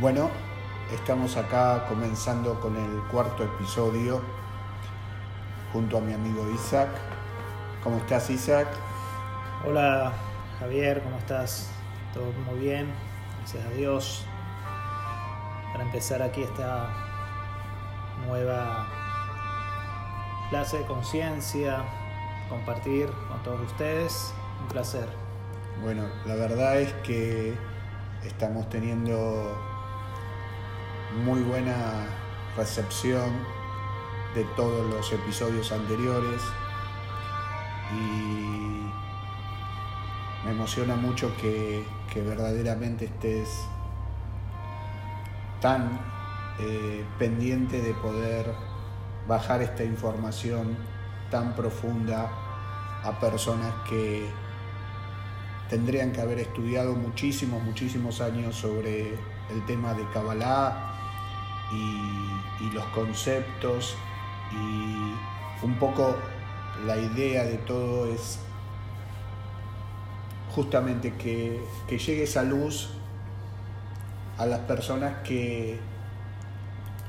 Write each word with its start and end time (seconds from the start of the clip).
Bueno, 0.00 0.30
estamos 0.92 1.36
acá 1.36 1.86
comenzando 1.88 2.60
con 2.60 2.76
el 2.76 3.02
cuarto 3.10 3.42
episodio 3.42 4.22
junto 5.72 5.98
a 5.98 6.00
mi 6.00 6.12
amigo 6.12 6.48
Isaac. 6.54 6.88
¿Cómo 7.82 7.96
estás 7.96 8.30
Isaac? 8.30 8.68
Hola 9.66 10.12
Javier, 10.60 11.02
¿cómo 11.02 11.18
estás? 11.18 11.68
Todo 12.14 12.30
muy 12.48 12.60
bien, 12.60 12.86
gracias 13.38 13.66
a 13.66 13.70
Dios. 13.70 14.24
Para 15.72 15.82
empezar 15.82 16.22
aquí 16.22 16.44
esta 16.44 16.94
nueva 18.28 18.86
clase 20.48 20.78
de 20.78 20.86
conciencia, 20.86 21.82
compartir 22.48 23.10
con 23.26 23.42
todos 23.42 23.62
ustedes, 23.62 24.32
un 24.62 24.68
placer. 24.68 25.08
Bueno, 25.82 26.04
la 26.24 26.36
verdad 26.36 26.80
es 26.80 26.92
que 27.02 27.58
estamos 28.24 28.68
teniendo 28.68 29.67
muy 31.24 31.40
buena 31.40 32.06
recepción 32.56 33.30
de 34.34 34.44
todos 34.56 34.88
los 34.90 35.12
episodios 35.12 35.72
anteriores. 35.72 36.42
Y 37.92 38.88
me 40.44 40.50
emociona 40.50 40.96
mucho 40.96 41.34
que, 41.36 41.84
verdaderamente 42.14 43.04
estés 43.04 43.64
tan 45.60 46.00
eh, 46.58 47.04
pendiente 47.16 47.80
de 47.80 47.94
poder 47.94 48.52
bajar 49.28 49.62
esta 49.62 49.84
información 49.84 50.76
tan 51.30 51.54
profunda 51.54 52.28
a 53.04 53.20
personas 53.20 53.72
que 53.88 54.28
tendrían 55.70 56.10
que 56.10 56.20
haber 56.20 56.40
estudiado 56.40 56.96
muchísimos, 56.96 57.62
muchísimos 57.62 58.20
años 58.20 58.56
sobre 58.56 59.10
el 59.50 59.64
tema 59.66 59.94
de 59.94 60.04
Kabbalah 60.10 60.97
y, 61.72 62.70
los 62.72 62.84
conceptos 62.86 63.96
y 64.52 65.64
un 65.64 65.78
poco 65.78 66.16
la 66.84 66.96
idea 66.96 67.44
de 67.44 67.56
todo 67.58 68.12
es 68.12 68.38
justamente 70.54 71.14
que, 71.14 71.60
llegue 71.88 72.24
esa 72.24 72.42
luz 72.42 72.90
a 74.36 74.46
las 74.46 74.60
personas 74.60 75.22
que, 75.24 75.78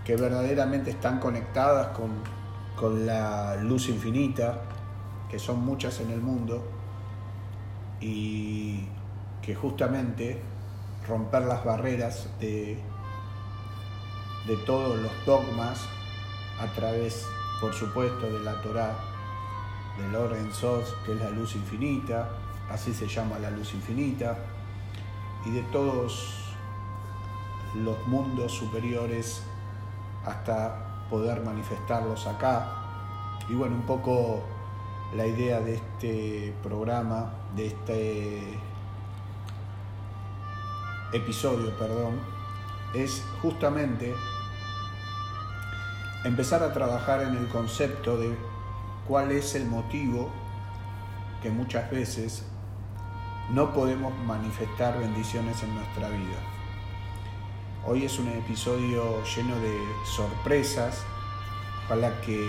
que 0.05 0.15
verdaderamente 0.15 0.91
están 0.91 1.19
conectadas 1.19 1.87
con, 1.89 2.11
con 2.75 3.05
la 3.05 3.55
luz 3.57 3.89
infinita, 3.89 4.61
que 5.29 5.37
son 5.39 5.63
muchas 5.63 5.99
en 5.99 6.11
el 6.11 6.21
mundo, 6.21 6.63
y 8.01 8.87
que 9.41 9.55
justamente 9.55 10.41
romper 11.07 11.43
las 11.43 11.63
barreras 11.65 12.29
de, 12.39 12.77
de 14.49 14.57
todos 14.57 14.99
los 14.99 15.11
dogmas 15.27 15.85
a 16.59 16.65
través, 16.73 17.23
por 17.61 17.71
supuesto, 17.71 18.25
de 18.25 18.39
la 18.39 18.59
Torá, 18.63 18.97
del 19.99 20.15
Orden 20.15 20.51
Sos, 20.51 20.95
que 21.05 21.13
es 21.13 21.19
la 21.19 21.29
luz 21.29 21.55
infinita, 21.55 22.31
así 22.67 22.91
se 22.91 23.07
llama 23.07 23.37
la 23.37 23.51
luz 23.51 23.75
infinita, 23.75 24.39
y 25.45 25.51
de 25.51 25.61
todos 25.71 26.55
los 27.75 28.07
mundos 28.07 28.51
superiores 28.51 29.43
hasta 30.25 31.05
poder 31.11 31.41
manifestarlos 31.41 32.25
acá. 32.25 32.73
Y 33.49 33.53
bueno, 33.53 33.75
un 33.75 33.83
poco 33.83 34.41
la 35.15 35.27
idea 35.27 35.59
de 35.59 35.75
este 35.75 36.55
programa, 36.63 37.31
de 37.55 37.67
este 37.67 38.59
episodio, 41.13 41.69
perdón, 41.77 42.19
es 42.95 43.23
justamente 43.43 44.15
empezar 46.23 46.61
a 46.63 46.73
trabajar 46.73 47.21
en 47.21 47.37
el 47.37 47.47
concepto 47.47 48.17
de 48.17 48.35
cuál 49.07 49.31
es 49.31 49.55
el 49.55 49.65
motivo 49.65 50.29
que 51.41 51.49
muchas 51.49 51.89
veces 51.89 52.43
no 53.51 53.73
podemos 53.73 54.13
manifestar 54.25 54.99
bendiciones 54.99 55.63
en 55.63 55.73
nuestra 55.75 56.09
vida. 56.09 56.37
Hoy 57.85 58.03
es 58.03 58.19
un 58.19 58.27
episodio 58.27 59.23
lleno 59.23 59.55
de 59.59 59.79
sorpresas, 60.05 61.03
ojalá 61.85 62.19
que 62.21 62.45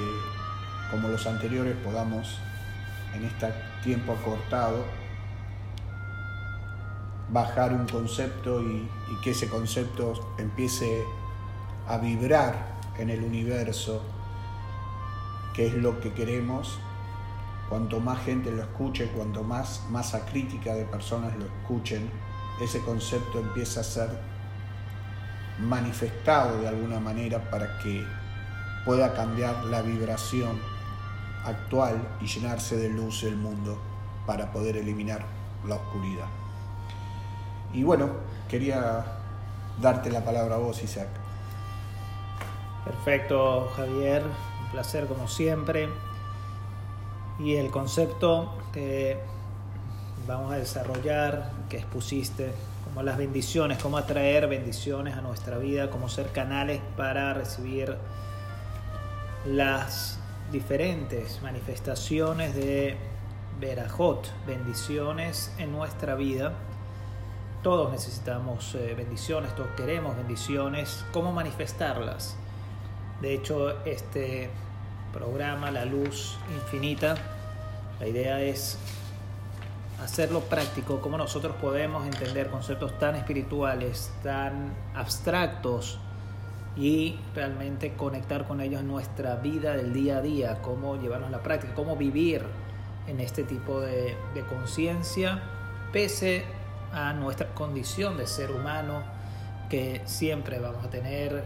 como 0.90 1.08
los 1.08 1.24
anteriores 1.26 1.76
podamos 1.76 2.40
en 3.14 3.24
este 3.24 3.52
tiempo 3.84 4.12
acortado 4.12 4.84
bajar 7.30 7.72
un 7.72 7.86
concepto 7.86 8.60
y, 8.60 8.88
y 9.12 9.20
que 9.22 9.30
ese 9.30 9.48
concepto 9.48 10.34
empiece 10.38 11.04
a 11.86 11.96
vibrar 11.98 12.79
en 13.00 13.10
el 13.10 13.22
universo, 13.22 14.02
que 15.54 15.66
es 15.66 15.74
lo 15.74 16.00
que 16.00 16.12
queremos. 16.12 16.78
Cuanto 17.68 18.00
más 18.00 18.24
gente 18.24 18.50
lo 18.50 18.62
escuche, 18.62 19.08
cuanto 19.08 19.42
más 19.42 19.84
masa 19.90 20.26
crítica 20.26 20.74
de 20.74 20.84
personas 20.84 21.36
lo 21.36 21.46
escuchen, 21.46 22.10
ese 22.60 22.80
concepto 22.80 23.38
empieza 23.38 23.80
a 23.80 23.84
ser 23.84 24.10
manifestado 25.60 26.60
de 26.60 26.68
alguna 26.68 27.00
manera 27.00 27.50
para 27.50 27.78
que 27.78 28.04
pueda 28.84 29.14
cambiar 29.14 29.64
la 29.64 29.82
vibración 29.82 30.58
actual 31.44 31.96
y 32.20 32.26
llenarse 32.26 32.76
de 32.76 32.90
luz 32.90 33.22
el 33.22 33.36
mundo 33.36 33.78
para 34.26 34.52
poder 34.52 34.76
eliminar 34.76 35.24
la 35.66 35.76
oscuridad. 35.76 36.26
Y 37.72 37.82
bueno, 37.82 38.10
quería 38.48 39.04
darte 39.80 40.10
la 40.10 40.24
palabra 40.24 40.56
a 40.56 40.58
vos, 40.58 40.82
Isaac. 40.82 41.19
Perfecto, 42.84 43.70
Javier. 43.76 44.22
Un 44.64 44.70
placer 44.70 45.06
como 45.06 45.28
siempre. 45.28 45.88
Y 47.38 47.56
el 47.56 47.70
concepto 47.70 48.58
que 48.72 49.18
vamos 50.26 50.52
a 50.52 50.56
desarrollar, 50.56 51.50
que 51.68 51.78
expusiste, 51.78 52.52
como 52.84 53.02
las 53.02 53.16
bendiciones, 53.16 53.78
cómo 53.78 53.98
atraer 53.98 54.48
bendiciones 54.48 55.16
a 55.16 55.20
nuestra 55.20 55.58
vida, 55.58 55.90
cómo 55.90 56.08
ser 56.08 56.32
canales 56.32 56.80
para 56.96 57.34
recibir 57.34 57.96
las 59.46 60.18
diferentes 60.52 61.40
manifestaciones 61.42 62.54
de 62.54 62.96
Berajot, 63.60 64.26
bendiciones 64.46 65.54
en 65.58 65.72
nuestra 65.72 66.14
vida. 66.14 66.52
Todos 67.62 67.90
necesitamos 67.90 68.74
eh, 68.74 68.94
bendiciones, 68.96 69.54
todos 69.54 69.70
queremos 69.76 70.16
bendiciones. 70.16 71.04
¿Cómo 71.12 71.32
manifestarlas? 71.32 72.36
De 73.20 73.34
hecho, 73.34 73.84
este 73.84 74.48
programa, 75.12 75.70
La 75.70 75.84
Luz 75.84 76.38
Infinita, 76.54 77.16
la 77.98 78.06
idea 78.06 78.40
es 78.40 78.78
hacerlo 80.02 80.40
práctico, 80.40 81.00
cómo 81.00 81.18
nosotros 81.18 81.54
podemos 81.60 82.06
entender 82.06 82.48
conceptos 82.48 82.98
tan 82.98 83.16
espirituales, 83.16 84.10
tan 84.22 84.72
abstractos 84.94 85.98
y 86.76 87.18
realmente 87.34 87.92
conectar 87.92 88.46
con 88.46 88.62
ellos 88.62 88.80
en 88.80 88.88
nuestra 88.88 89.36
vida 89.36 89.76
del 89.76 89.92
día 89.92 90.18
a 90.18 90.22
día, 90.22 90.62
cómo 90.62 90.96
llevarnos 90.96 91.28
a 91.28 91.32
la 91.32 91.42
práctica, 91.42 91.74
cómo 91.74 91.96
vivir 91.96 92.42
en 93.06 93.20
este 93.20 93.42
tipo 93.42 93.80
de, 93.80 94.16
de 94.32 94.46
conciencia, 94.46 95.42
pese 95.92 96.44
a 96.92 97.12
nuestra 97.12 97.48
condición 97.48 98.16
de 98.16 98.26
ser 98.26 98.50
humano, 98.50 99.02
que 99.68 100.00
siempre 100.06 100.58
vamos 100.58 100.84
a 100.84 100.88
tener 100.88 101.44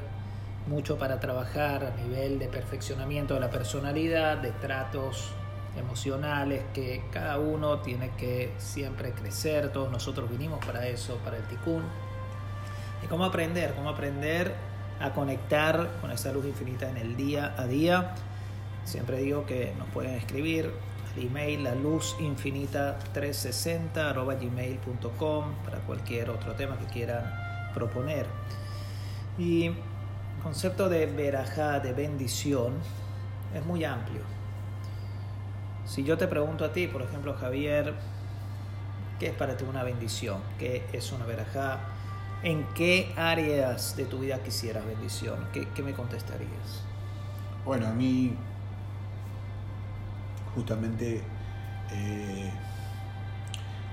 mucho 0.66 0.98
para 0.98 1.20
trabajar 1.20 1.84
a 1.84 2.02
nivel 2.02 2.38
de 2.38 2.48
perfeccionamiento 2.48 3.34
de 3.34 3.40
la 3.40 3.50
personalidad, 3.50 4.38
de 4.38 4.52
tratos 4.52 5.32
emocionales, 5.76 6.62
que 6.72 7.02
cada 7.10 7.38
uno 7.38 7.80
tiene 7.80 8.10
que 8.16 8.52
siempre 8.58 9.12
crecer, 9.12 9.72
todos 9.72 9.90
nosotros 9.90 10.30
vinimos 10.30 10.64
para 10.64 10.86
eso, 10.86 11.16
para 11.18 11.36
el 11.36 11.42
ticún. 11.44 11.82
Y 13.02 13.06
cómo 13.06 13.24
aprender, 13.24 13.74
cómo 13.74 13.90
aprender 13.90 14.54
a 15.00 15.12
conectar 15.12 15.90
con 16.00 16.10
esa 16.10 16.32
luz 16.32 16.46
infinita 16.46 16.88
en 16.88 16.96
el 16.96 17.16
día 17.16 17.54
a 17.58 17.66
día. 17.66 18.14
Siempre 18.84 19.18
digo 19.18 19.44
que 19.44 19.74
nos 19.78 19.88
pueden 19.88 20.14
escribir 20.14 20.70
al 21.12 21.22
email 21.22 21.64
la 21.64 21.74
luz 21.74 22.16
infinita 22.20 22.98
360 23.12 24.12
gmail.com 24.12 25.54
para 25.64 25.78
cualquier 25.80 26.30
otro 26.30 26.54
tema 26.54 26.78
que 26.78 26.86
quieran 26.86 27.24
proponer. 27.74 28.26
Y 29.38 29.72
concepto 30.44 30.90
de 30.90 31.06
verajá, 31.06 31.80
de 31.80 31.94
bendición, 31.94 32.74
es 33.54 33.64
muy 33.64 33.82
amplio. 33.82 34.20
Si 35.86 36.04
yo 36.04 36.18
te 36.18 36.28
pregunto 36.28 36.66
a 36.66 36.72
ti, 36.72 36.86
por 36.86 37.00
ejemplo, 37.00 37.32
Javier, 37.32 37.94
¿qué 39.18 39.28
es 39.28 39.34
para 39.34 39.56
ti 39.56 39.64
una 39.64 39.82
bendición? 39.82 40.42
¿Qué 40.58 40.84
es 40.92 41.12
una 41.12 41.24
verajá? 41.24 41.80
¿En 42.42 42.66
qué 42.74 43.14
áreas 43.16 43.96
de 43.96 44.04
tu 44.04 44.18
vida 44.18 44.42
quisieras 44.42 44.84
bendición? 44.84 45.48
¿Qué, 45.50 45.82
me 45.82 45.94
contestarías? 45.94 46.82
Bueno, 47.64 47.86
a 47.86 47.92
mí 47.92 48.36
justamente 50.54 51.22
eh, 51.90 52.50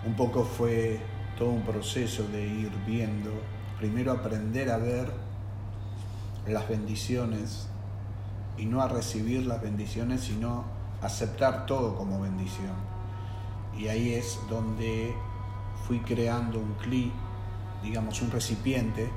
un 0.05 0.15
poco 0.17 0.43
fue 0.43 0.99
todo 1.37 1.49
un 1.49 1.61
proceso 1.61 2.27
de 2.27 2.45
ir 2.45 2.71
viendo 2.85 3.31
primero 3.79 4.11
aprender 4.11 4.69
a 4.69 4.77
ver 4.77 5.30
las 6.47 6.67
bendiciones 6.67 7.67
y 8.57 8.65
no 8.65 8.81
a 8.81 8.87
recibir 8.87 9.45
las 9.45 9.61
bendiciones, 9.61 10.21
sino 10.21 10.65
aceptar 11.01 11.65
todo 11.65 11.95
como 11.95 12.19
bendición. 12.21 12.73
Y 13.77 13.87
ahí 13.87 14.13
es 14.13 14.39
donde 14.49 15.15
fui 15.87 15.99
creando 15.99 16.59
un 16.59 16.73
cli, 16.75 17.11
digamos 17.83 18.21
un 18.21 18.31
recipiente, 18.31 19.09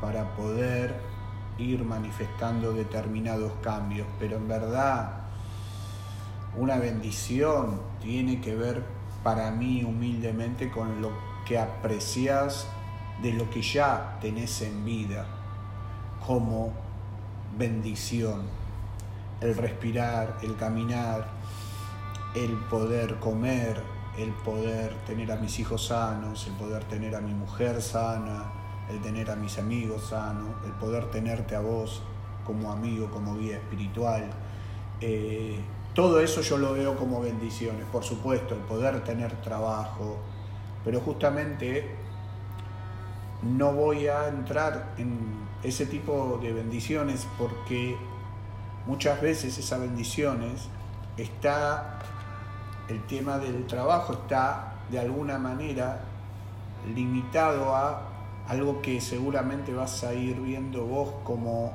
para 0.00 0.34
poder 0.36 1.00
ir 1.58 1.84
manifestando 1.84 2.72
determinados 2.72 3.52
cambios. 3.62 4.06
Pero 4.18 4.36
en 4.36 4.48
verdad, 4.48 5.22
una 6.56 6.76
bendición 6.76 7.80
tiene 8.00 8.40
que 8.40 8.54
ver 8.54 8.84
para 9.22 9.50
mí 9.50 9.84
humildemente 9.84 10.70
con 10.70 11.00
lo 11.00 11.10
que 11.46 11.58
aprecias 11.58 12.66
de 13.22 13.32
lo 13.32 13.48
que 13.48 13.62
ya 13.62 14.18
tenés 14.20 14.60
en 14.62 14.84
vida 14.84 15.35
como 16.26 16.72
bendición. 17.56 18.42
El 19.40 19.56
respirar, 19.56 20.38
el 20.42 20.56
caminar, 20.56 21.26
el 22.34 22.52
poder 22.70 23.16
comer, 23.16 23.82
el 24.18 24.30
poder 24.32 24.94
tener 25.06 25.30
a 25.30 25.36
mis 25.36 25.58
hijos 25.58 25.86
sanos, 25.86 26.46
el 26.46 26.54
poder 26.54 26.84
tener 26.84 27.14
a 27.14 27.20
mi 27.20 27.32
mujer 27.32 27.80
sana, 27.80 28.44
el 28.90 29.00
tener 29.02 29.30
a 29.30 29.36
mis 29.36 29.58
amigos 29.58 30.08
sanos, 30.08 30.48
el 30.64 30.72
poder 30.72 31.10
tenerte 31.10 31.54
a 31.54 31.60
vos 31.60 32.02
como 32.44 32.72
amigo, 32.72 33.10
como 33.10 33.36
guía 33.36 33.56
espiritual. 33.56 34.30
Eh, 35.00 35.60
todo 35.94 36.20
eso 36.20 36.40
yo 36.40 36.58
lo 36.58 36.72
veo 36.72 36.96
como 36.96 37.20
bendiciones, 37.20 37.84
por 37.92 38.04
supuesto, 38.04 38.54
el 38.54 38.60
poder 38.62 39.04
tener 39.04 39.32
trabajo, 39.42 40.16
pero 40.84 41.00
justamente 41.00 41.94
no 43.42 43.72
voy 43.72 44.06
a 44.08 44.28
entrar 44.28 44.94
en 44.98 45.45
ese 45.62 45.86
tipo 45.86 46.38
de 46.42 46.52
bendiciones 46.52 47.26
porque 47.38 47.96
muchas 48.86 49.20
veces 49.20 49.58
esas 49.58 49.80
bendiciones 49.80 50.68
está, 51.16 51.98
el 52.88 53.02
tema 53.06 53.38
del 53.38 53.66
trabajo 53.66 54.12
está 54.12 54.74
de 54.90 54.98
alguna 54.98 55.38
manera 55.38 56.00
limitado 56.94 57.74
a 57.74 58.02
algo 58.48 58.80
que 58.80 59.00
seguramente 59.00 59.74
vas 59.74 60.04
a 60.04 60.14
ir 60.14 60.40
viendo 60.40 60.84
vos 60.84 61.10
como 61.24 61.72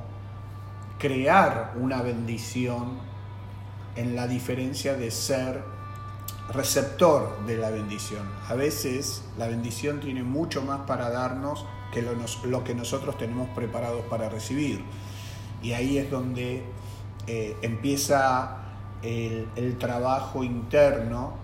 crear 0.98 1.74
una 1.76 2.00
bendición 2.00 2.98
en 3.96 4.16
la 4.16 4.26
diferencia 4.26 4.94
de 4.94 5.10
ser 5.10 5.62
receptor 6.52 7.44
de 7.46 7.56
la 7.56 7.70
bendición. 7.70 8.26
A 8.48 8.54
veces 8.54 9.22
la 9.36 9.48
bendición 9.48 10.00
tiene 10.00 10.22
mucho 10.22 10.62
más 10.62 10.80
para 10.86 11.10
darnos 11.10 11.66
que 11.92 12.02
lo, 12.02 12.64
que 12.64 12.74
nosotros 12.74 13.16
tenemos 13.16 13.48
preparados 13.50 14.04
para 14.06 14.28
recibir. 14.28 14.82
Y 15.62 15.72
ahí 15.72 15.98
es 15.98 16.10
donde 16.10 16.64
eh, 17.26 17.56
empieza 17.62 18.58
el, 19.02 19.46
el 19.54 19.78
trabajo 19.78 20.42
interno 20.42 21.34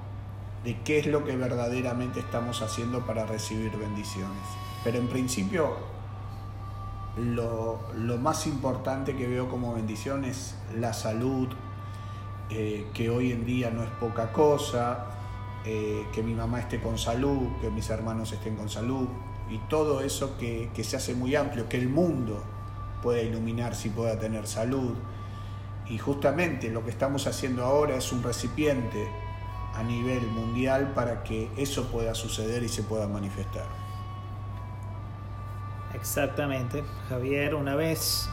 de 0.64 0.80
qué 0.82 0.98
es 0.98 1.06
lo 1.06 1.24
que 1.24 1.36
verdaderamente 1.36 2.20
estamos 2.20 2.62
haciendo 2.62 3.06
para 3.06 3.26
recibir 3.26 3.76
bendiciones. 3.76 4.42
Pero 4.82 4.98
en 4.98 5.08
principio 5.08 5.76
lo, 7.16 7.78
lo, 7.96 8.16
más 8.18 8.46
importante 8.46 9.16
que 9.16 9.26
veo 9.26 9.48
como 9.48 9.74
bendición 9.74 10.24
es 10.24 10.56
la 10.76 10.92
salud, 10.92 11.48
eh, 12.50 12.86
que 12.94 13.10
hoy 13.10 13.32
en 13.32 13.44
día 13.44 13.70
no 13.70 13.82
es 13.82 13.90
poca 13.90 14.32
cosa, 14.32 15.06
eh, 15.64 16.06
que 16.12 16.22
mi 16.22 16.34
mamá 16.34 16.60
esté 16.60 16.80
con 16.80 16.96
salud, 16.96 17.48
que 17.60 17.70
mis 17.70 17.90
hermanos 17.90 18.32
estén 18.32 18.56
con 18.56 18.68
salud, 18.68 19.08
y 19.50 19.58
todo 19.68 20.00
eso 20.00 20.36
que, 20.38 20.70
que 20.74 20.84
se 20.84 20.96
hace 20.96 21.14
muy 21.14 21.34
amplio, 21.34 21.68
que 21.68 21.78
el 21.78 21.88
mundo 21.88 22.42
pueda 23.02 23.22
iluminar 23.22 23.74
si 23.74 23.90
pueda 23.90 24.18
tener 24.18 24.46
salud. 24.46 24.94
Y 25.86 25.98
justamente 25.98 26.70
lo 26.70 26.84
que 26.84 26.90
estamos 26.90 27.26
haciendo 27.26 27.64
ahora 27.64 27.96
es 27.96 28.12
un 28.12 28.22
recipiente 28.22 29.08
a 29.74 29.82
nivel 29.82 30.26
mundial 30.28 30.92
para 30.94 31.22
que 31.22 31.50
eso 31.56 31.84
pueda 31.84 32.14
suceder 32.14 32.62
y 32.62 32.68
se 32.68 32.82
pueda 32.82 33.06
manifestar. 33.06 33.66
Exactamente. 35.94 36.84
Javier, 37.08 37.54
una 37.54 37.74
vez 37.74 38.28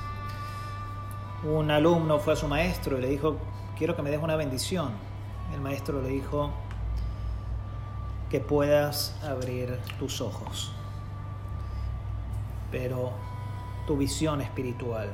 un 1.43 1.71
alumno 1.71 2.19
fue 2.19 2.33
a 2.33 2.35
su 2.35 2.47
maestro 2.47 2.97
y 2.97 3.01
le 3.01 3.09
dijo, 3.09 3.37
quiero 3.77 3.95
que 3.95 4.01
me 4.01 4.09
des 4.09 4.21
una 4.21 4.35
bendición. 4.35 4.91
El 5.53 5.61
maestro 5.61 6.01
le 6.01 6.09
dijo 6.09 6.51
que 8.29 8.39
puedas 8.39 9.15
abrir 9.23 9.79
tus 9.99 10.19
ojos, 10.21 10.73
pero 12.71 13.11
tu 13.87 13.97
visión 13.97 14.41
espiritual, 14.41 15.11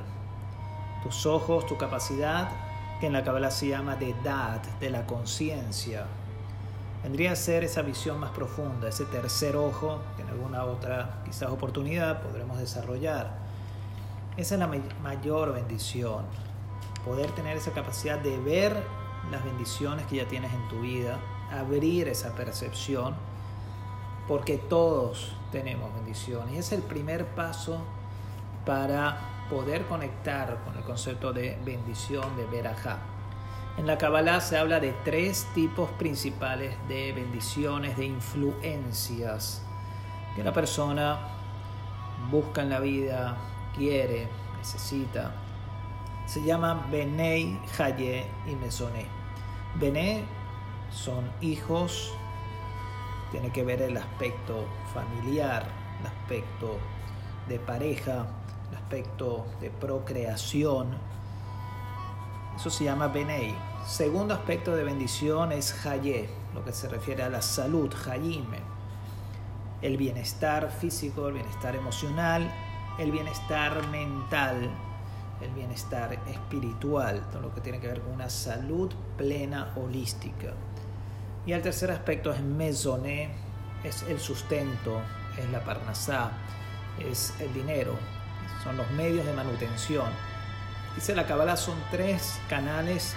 tus 1.04 1.26
ojos, 1.26 1.66
tu 1.66 1.78
capacidad, 1.78 2.50
que 3.00 3.08
en 3.08 3.14
la 3.14 3.24
Kabbalah 3.24 3.52
se 3.52 3.68
llama 3.68 3.96
de 3.96 4.12
edad, 4.12 4.62
de 4.80 4.90
la 4.90 5.06
conciencia, 5.06 6.06
vendría 7.04 7.32
a 7.32 7.36
ser 7.36 7.64
esa 7.64 7.82
visión 7.82 8.20
más 8.20 8.32
profunda, 8.32 8.88
ese 8.88 9.06
tercer 9.06 9.56
ojo 9.56 10.00
que 10.16 10.22
en 10.22 10.30
alguna 10.30 10.64
otra 10.66 11.22
quizás 11.26 11.50
oportunidad 11.50 12.22
podremos 12.22 12.60
desarrollar. 12.60 13.40
Esa 14.38 14.56
es 14.56 14.60
la 14.60 14.70
mayor 15.02 15.54
bendición, 15.54 16.26
poder 17.04 17.32
tener 17.32 17.58
esa 17.58 17.72
capacidad 17.72 18.20
de 18.20 18.38
ver 18.38 18.82
las 19.32 19.44
bendiciones 19.44 20.06
que 20.06 20.18
ya 20.18 20.28
tienes 20.28 20.54
en 20.54 20.68
tu 20.68 20.82
vida, 20.82 21.20
abrir 21.52 22.08
esa 22.08 22.34
percepción, 22.34 23.16
porque 24.32 24.58
todos 24.58 25.34
tenemos 25.52 25.94
bendiciones. 25.94 26.58
Es 26.58 26.72
el 26.72 26.84
primer 26.84 27.26
paso 27.26 27.82
para 28.66 29.48
poder 29.50 29.86
conectar 29.88 30.64
con 30.64 30.78
el 30.78 30.86
concepto 30.86 31.34
de 31.34 31.60
bendición 31.66 32.38
de 32.38 32.46
Berajá. 32.46 33.00
En 33.76 33.86
la 33.86 33.98
Kabbalah 33.98 34.40
se 34.40 34.58
habla 34.58 34.80
de 34.80 34.94
tres 35.04 35.50
tipos 35.54 35.90
principales 36.00 36.74
de 36.88 37.12
bendiciones, 37.12 37.98
de 37.98 38.06
influencias 38.06 39.64
que 40.34 40.46
la 40.46 40.54
persona 40.54 41.20
busca 42.32 42.62
en 42.62 42.70
la 42.70 42.80
vida, 42.80 43.36
quiere, 43.76 44.30
necesita 44.58 45.34
se 46.26 46.42
llama 46.42 46.88
Benei, 46.90 47.60
Haye 47.78 48.28
y 48.48 48.56
Mesoné. 48.56 49.08
Bené 49.76 50.24
son 50.90 51.30
hijos, 51.42 52.14
tiene 53.32 53.52
que 53.52 53.64
ver 53.64 53.82
el 53.82 53.98
aspecto 53.98 54.66
familiar, 54.94 55.66
el 56.02 56.08
aspecto 56.08 56.78
de 57.48 57.60
pareja, 57.60 58.28
el 58.70 58.78
aspecto 58.78 59.48
de 59.60 59.70
procreación. 59.70 60.90
Eso 62.56 62.70
se 62.70 62.84
llama 62.84 63.08
Benei. 63.08 63.56
Segundo 63.86 64.34
aspecto 64.34 64.76
de 64.76 64.84
bendición 64.84 65.52
es 65.52 65.86
Haye, 65.86 66.30
lo 66.54 66.64
que 66.64 66.74
se 66.74 66.88
refiere 66.90 67.24
a 67.24 67.30
la 67.30 67.42
salud, 67.42 67.92
Hayime. 68.10 68.60
El 69.82 69.98
bienestar 69.98 70.70
físico, 70.70 71.28
el 71.28 71.36
bienestar 71.36 71.76
emocional, 71.76 72.52
el 73.00 73.12
bienestar 73.12 73.88
mental, 73.88 74.70
el 75.42 75.52
bienestar 75.52 76.20
espiritual, 76.28 77.28
todo 77.32 77.42
lo 77.42 77.56
que 77.56 77.62
tiene 77.62 77.80
que 77.80 77.88
ver 77.88 78.02
con 78.02 78.14
una 78.14 78.30
salud 78.30 78.92
plena 79.18 79.74
holística. 79.76 80.54
Y 81.46 81.54
el 81.54 81.62
tercer 81.62 81.92
aspecto 81.92 82.32
es 82.32 82.42
mesoné, 82.42 83.32
es 83.84 84.04
el 84.04 84.20
sustento, 84.20 85.02
es 85.38 85.50
la 85.50 85.64
parnasá, 85.64 86.32
es 87.00 87.34
el 87.40 87.54
dinero, 87.54 87.98
son 88.64 88.78
los 88.78 88.90
medios 88.92 89.26
de 89.26 89.34
manutención. 89.34 90.08
Dice 90.96 91.16
la 91.16 91.26
Kabbalah, 91.26 91.58
son 91.58 91.78
tres 91.90 92.40
canales 92.50 93.16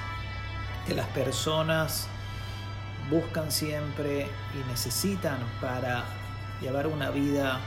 que 0.87 0.95
las 0.95 1.07
personas 1.09 2.09
buscan 3.11 3.51
siempre 3.53 4.29
y 4.55 4.71
necesitan 4.71 5.39
para 5.61 6.05
llevar 6.61 6.87
una 6.87 7.11
vida 7.11 7.61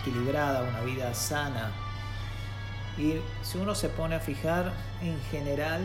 equilibrada, 0.00 0.62
una 0.62 0.80
vida 0.80 1.14
sana, 1.14 1.70
y 2.98 3.20
si 3.42 3.58
uno 3.58 3.74
se 3.74 3.88
pone 3.88 4.16
a 4.16 4.20
fijar, 4.20 4.72
en 5.00 5.18
general, 5.30 5.80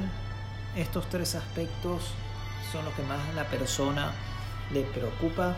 estos 0.75 1.07
tres 1.09 1.35
aspectos 1.35 2.11
son 2.71 2.85
los 2.85 2.93
que 2.93 3.03
más 3.03 3.19
a 3.29 3.33
la 3.33 3.45
persona 3.45 4.11
le 4.71 4.83
preocupa 4.83 5.55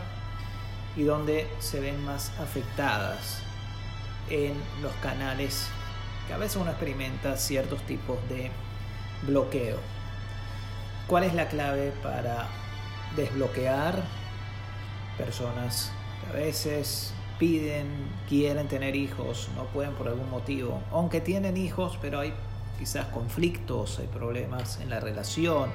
y 0.96 1.04
donde 1.04 1.48
se 1.60 1.80
ven 1.80 2.04
más 2.04 2.32
afectadas 2.40 3.42
en 4.30 4.54
los 4.82 4.94
canales 4.96 5.68
que 6.28 6.34
a 6.34 6.38
veces 6.38 6.58
uno 6.58 6.70
experimenta 6.70 7.38
ciertos 7.38 7.82
tipos 7.84 8.18
de 8.30 8.52
bloqueo. 9.24 9.78
¿Cuál 11.08 11.24
es 11.24 11.34
la 11.34 11.48
clave 11.48 11.92
para 12.04 12.48
desbloquear 13.16 14.04
personas 15.18 15.92
que 16.22 16.38
a 16.38 16.40
veces 16.40 17.14
piden, 17.40 17.88
quieren 18.28 18.68
tener 18.68 18.96
hijos, 18.96 19.50
no 19.56 19.64
pueden 19.66 19.94
por 19.94 20.08
algún 20.08 20.30
motivo, 20.30 20.84
aunque 20.92 21.22
tienen 21.22 21.58
hijos, 21.58 21.98
pero 22.02 22.20
hay 22.20 22.34
quizás 22.78 23.08
conflictos, 23.08 23.98
hay 24.00 24.08
problemas 24.08 24.80
en 24.82 24.90
la 24.90 25.00
relación, 25.00 25.72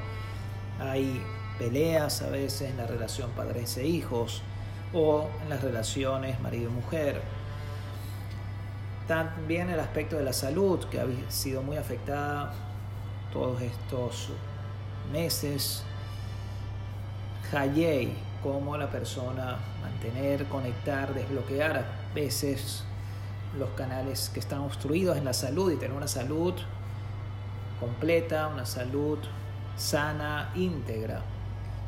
hay 0.81 1.23
peleas 1.59 2.23
a 2.23 2.31
veces 2.31 2.71
en 2.71 2.76
la 2.76 2.87
relación 2.87 3.31
padres 3.31 3.76
e 3.76 3.87
hijos, 3.87 4.43
o 4.95 5.28
en 5.43 5.50
las 5.50 5.62
relaciones 5.62 6.40
marido-mujer. 6.40 7.21
También 9.09 9.69
el 9.69 9.81
aspecto 9.81 10.16
de 10.16 10.25
la 10.25 10.33
salud, 10.33 10.85
que 10.85 11.00
ha 11.00 11.07
sido 11.28 11.62
muy 11.62 11.76
afectada 11.76 12.54
todos 13.33 13.61
estos 13.61 14.31
meses. 15.12 15.83
Hayei, 17.52 18.14
cómo 18.43 18.76
la 18.76 18.90
persona 18.90 19.59
mantener, 19.83 20.47
conectar, 20.47 21.12
desbloquear 21.12 21.76
a 21.76 22.14
veces 22.14 22.85
los 23.59 23.71
canales 23.71 24.31
que 24.33 24.40
están 24.40 24.61
obstruidos 24.61 25.16
en 25.16 25.25
la 25.25 25.35
salud 25.35 25.71
y 25.73 25.76
tener 25.76 25.97
una 25.97 26.09
salud 26.09 26.54
completa, 27.78 28.49
una 28.49 28.64
salud 28.64 29.19
sana, 29.76 30.50
íntegra. 30.54 31.23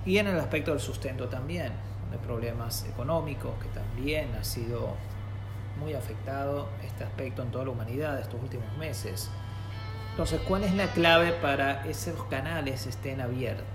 Y 0.04 0.18
en 0.18 0.28
el 0.28 0.38
aspecto 0.38 0.70
del 0.70 0.80
sustento 0.80 1.28
también, 1.28 1.72
de 2.10 2.18
problemas 2.18 2.84
económicos, 2.84 3.52
que 3.62 3.68
también 3.68 4.34
ha 4.34 4.44
sido 4.44 4.94
muy 5.80 5.94
afectado 5.94 6.68
este 6.84 7.04
aspecto 7.04 7.42
en 7.42 7.50
toda 7.50 7.64
la 7.64 7.70
humanidad 7.70 8.18
estos 8.20 8.40
últimos 8.40 8.76
meses. 8.78 9.30
Entonces, 10.10 10.40
¿cuál 10.48 10.64
es 10.64 10.74
la 10.74 10.86
clave 10.92 11.32
para 11.32 11.82
que 11.82 11.90
esos 11.90 12.22
canales 12.24 12.86
estén 12.86 13.20
abiertos? 13.20 13.66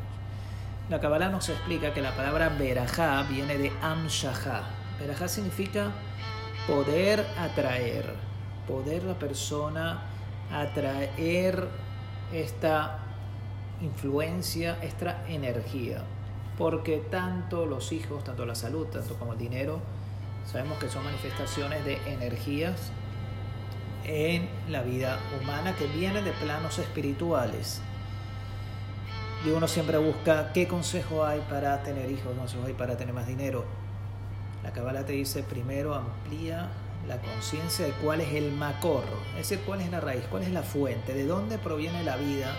La 0.89 0.99
Kabbalah 0.99 1.29
nos 1.29 1.47
explica 1.49 1.93
que 1.93 2.01
la 2.01 2.15
palabra 2.15 2.49
Berajá 2.49 3.23
viene 3.23 3.57
de 3.57 3.71
Amshahá. 3.81 4.63
Berajá 4.99 5.27
significa 5.27 5.91
poder 6.67 7.25
atraer, 7.37 8.15
poder 8.67 9.03
la 9.03 9.13
persona 9.13 10.01
atraer 10.51 11.67
esta 12.33 12.99
influencia, 13.81 14.77
esta 14.81 15.27
energía. 15.27 16.03
Porque 16.57 16.97
tanto 16.97 17.65
los 17.65 17.91
hijos, 17.91 18.23
tanto 18.23 18.45
la 18.45 18.55
salud, 18.55 18.87
tanto 18.87 19.15
como 19.15 19.33
el 19.33 19.39
dinero, 19.39 19.79
sabemos 20.45 20.77
que 20.77 20.89
son 20.89 21.03
manifestaciones 21.03 21.83
de 21.85 21.97
energías 22.11 22.91
en 24.03 24.49
la 24.69 24.81
vida 24.81 25.19
humana 25.39 25.75
que 25.75 25.87
vienen 25.87 26.25
de 26.25 26.31
planos 26.31 26.79
espirituales. 26.79 27.81
Y 29.45 29.49
uno 29.49 29.67
siempre 29.67 29.97
busca 29.97 30.53
qué 30.53 30.67
consejo 30.67 31.25
hay 31.25 31.41
para 31.49 31.81
tener 31.83 32.09
hijos, 32.11 32.31
qué 32.31 32.37
consejo 32.37 32.65
hay 32.65 32.73
para 32.73 32.97
tener 32.97 33.13
más 33.13 33.27
dinero. 33.27 33.65
La 34.63 34.71
Kabbalah 34.71 35.05
te 35.05 35.13
dice 35.13 35.41
primero 35.41 35.95
amplía 35.95 36.69
la 37.07 37.17
conciencia 37.17 37.85
de 37.85 37.91
cuál 37.93 38.21
es 38.21 38.33
el 38.33 38.51
macorro, 38.51 39.17
es 39.31 39.49
decir, 39.49 39.59
cuál 39.65 39.81
es 39.81 39.89
la 39.89 39.99
raíz, 39.99 40.23
cuál 40.29 40.43
es 40.43 40.51
la 40.51 40.61
fuente, 40.61 41.13
de 41.13 41.25
dónde 41.25 41.57
proviene 41.57 42.03
la 42.03 42.15
vida, 42.17 42.55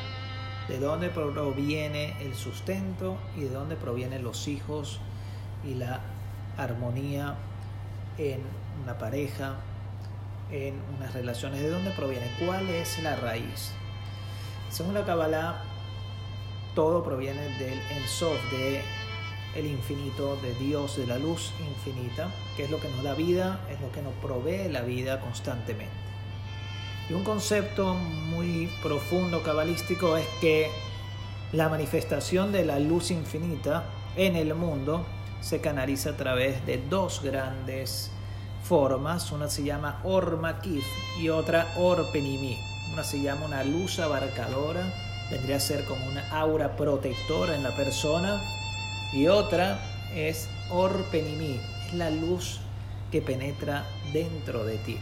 de 0.68 0.78
dónde 0.78 1.08
proviene 1.10 2.14
el 2.20 2.34
sustento 2.34 3.16
y 3.36 3.40
de 3.40 3.50
dónde 3.50 3.76
provienen 3.76 4.22
los 4.22 4.48
hijos 4.48 5.00
y 5.64 5.74
la 5.74 6.00
armonía 6.56 7.34
en 8.18 8.40
una 8.82 8.98
pareja, 8.98 9.56
en 10.50 10.74
unas 10.96 11.12
relaciones, 11.14 11.60
de 11.60 11.70
dónde 11.70 11.90
proviene, 11.90 12.30
cuál 12.44 12.68
es 12.68 13.02
la 13.02 13.16
raíz. 13.16 13.72
Según 14.70 14.94
la 14.94 15.04
Kabbalah, 15.04 15.62
todo 16.74 17.02
proviene 17.02 17.42
del 17.58 17.78
Ensof, 17.90 18.38
de 18.50 18.82
el 19.54 19.66
infinito, 19.66 20.36
de 20.36 20.54
Dios, 20.54 20.96
de 20.96 21.06
la 21.06 21.18
luz 21.18 21.52
infinita, 21.60 22.30
que 22.56 22.64
es 22.64 22.70
lo 22.70 22.80
que 22.80 22.88
nos 22.88 23.02
da 23.02 23.14
vida, 23.14 23.60
es 23.70 23.80
lo 23.80 23.92
que 23.92 24.00
nos 24.00 24.14
provee 24.14 24.68
la 24.70 24.80
vida 24.80 25.20
constantemente. 25.20 26.11
Un 27.14 27.24
concepto 27.24 27.94
muy 27.94 28.70
profundo 28.82 29.42
cabalístico 29.42 30.16
es 30.16 30.26
que 30.40 30.70
la 31.52 31.68
manifestación 31.68 32.52
de 32.52 32.64
la 32.64 32.78
luz 32.78 33.10
infinita 33.10 33.84
en 34.16 34.34
el 34.34 34.54
mundo 34.54 35.04
se 35.42 35.60
canaliza 35.60 36.10
a 36.10 36.16
través 36.16 36.64
de 36.64 36.78
dos 36.78 37.22
grandes 37.22 38.10
formas. 38.64 39.30
Una 39.30 39.50
se 39.50 39.62
llama 39.62 40.00
Ormakif 40.04 40.84
y 41.20 41.28
otra 41.28 41.66
Orpenimi. 41.76 42.58
Una 42.94 43.04
se 43.04 43.20
llama 43.20 43.44
una 43.44 43.62
luz 43.62 43.98
abarcadora, 43.98 44.82
vendría 45.30 45.56
a 45.56 45.60
ser 45.60 45.84
como 45.84 46.06
una 46.06 46.26
aura 46.30 46.76
protectora 46.76 47.54
en 47.54 47.62
la 47.62 47.76
persona. 47.76 48.40
Y 49.12 49.26
otra 49.26 49.78
es 50.14 50.48
Orpenimi, 50.70 51.60
es 51.86 51.92
la 51.94 52.08
luz 52.08 52.60
que 53.10 53.20
penetra 53.20 53.84
dentro 54.14 54.64
de 54.64 54.78
ti. 54.78 54.96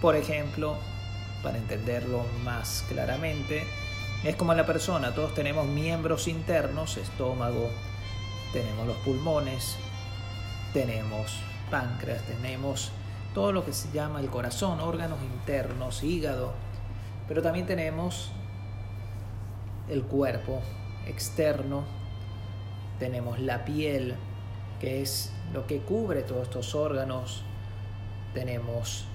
Por 0.00 0.16
ejemplo, 0.16 0.78
para 1.42 1.58
entenderlo 1.58 2.24
más 2.44 2.84
claramente, 2.88 3.64
es 4.22 4.36
como 4.36 4.52
la 4.52 4.66
persona, 4.66 5.14
todos 5.14 5.34
tenemos 5.34 5.66
miembros 5.66 6.28
internos, 6.28 6.98
estómago, 6.98 7.70
tenemos 8.52 8.86
los 8.86 8.96
pulmones, 8.98 9.76
tenemos 10.74 11.40
páncreas, 11.70 12.22
tenemos 12.24 12.92
todo 13.34 13.52
lo 13.52 13.64
que 13.64 13.72
se 13.72 13.90
llama 13.92 14.20
el 14.20 14.28
corazón, 14.28 14.80
órganos 14.80 15.22
internos, 15.22 16.02
hígado, 16.02 16.52
pero 17.28 17.42
también 17.42 17.66
tenemos 17.66 18.32
el 19.88 20.02
cuerpo 20.02 20.60
externo, 21.06 21.84
tenemos 22.98 23.40
la 23.40 23.64
piel, 23.64 24.16
que 24.80 25.00
es 25.00 25.32
lo 25.52 25.66
que 25.66 25.78
cubre 25.78 26.22
todos 26.22 26.42
estos 26.42 26.74
órganos, 26.74 27.42
tenemos 28.34 29.06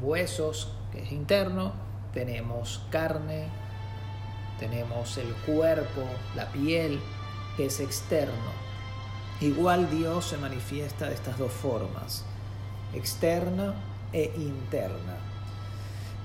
huesos, 0.00 0.75
que 0.92 1.02
es 1.02 1.12
interno, 1.12 1.72
tenemos 2.12 2.82
carne, 2.90 3.48
tenemos 4.58 5.18
el 5.18 5.32
cuerpo, 5.46 6.02
la 6.34 6.46
piel, 6.50 7.00
que 7.56 7.66
es 7.66 7.80
externo. 7.80 8.66
Igual 9.40 9.90
Dios 9.90 10.26
se 10.26 10.38
manifiesta 10.38 11.08
de 11.08 11.14
estas 11.14 11.38
dos 11.38 11.52
formas, 11.52 12.24
externa 12.94 13.74
e 14.12 14.32
interna. 14.36 15.16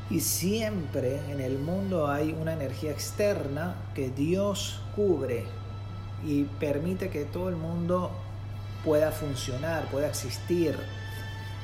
Y 0.09 0.19
siempre 0.21 1.19
en 1.29 1.41
el 1.41 1.57
mundo 1.57 2.07
hay 2.07 2.31
una 2.31 2.53
energía 2.53 2.91
externa 2.91 3.75
que 3.93 4.09
Dios 4.09 4.81
cubre 4.95 5.45
y 6.25 6.43
permite 6.43 7.09
que 7.09 7.25
todo 7.25 7.49
el 7.49 7.55
mundo 7.55 8.11
pueda 8.83 9.11
funcionar, 9.11 9.85
pueda 9.89 10.07
existir. 10.07 10.77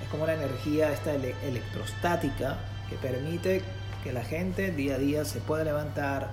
Es 0.04 0.10
como 0.10 0.26
la 0.26 0.34
energía 0.34 0.92
esta 0.92 1.14
electrostática 1.14 2.58
que 2.90 2.96
permite 2.96 3.62
que 4.04 4.14
la 4.14 4.24
gente 4.24 4.72
día 4.72 4.96
a 4.96 4.98
día 4.98 5.26
se 5.26 5.40
pueda 5.40 5.64
levantar, 5.64 6.30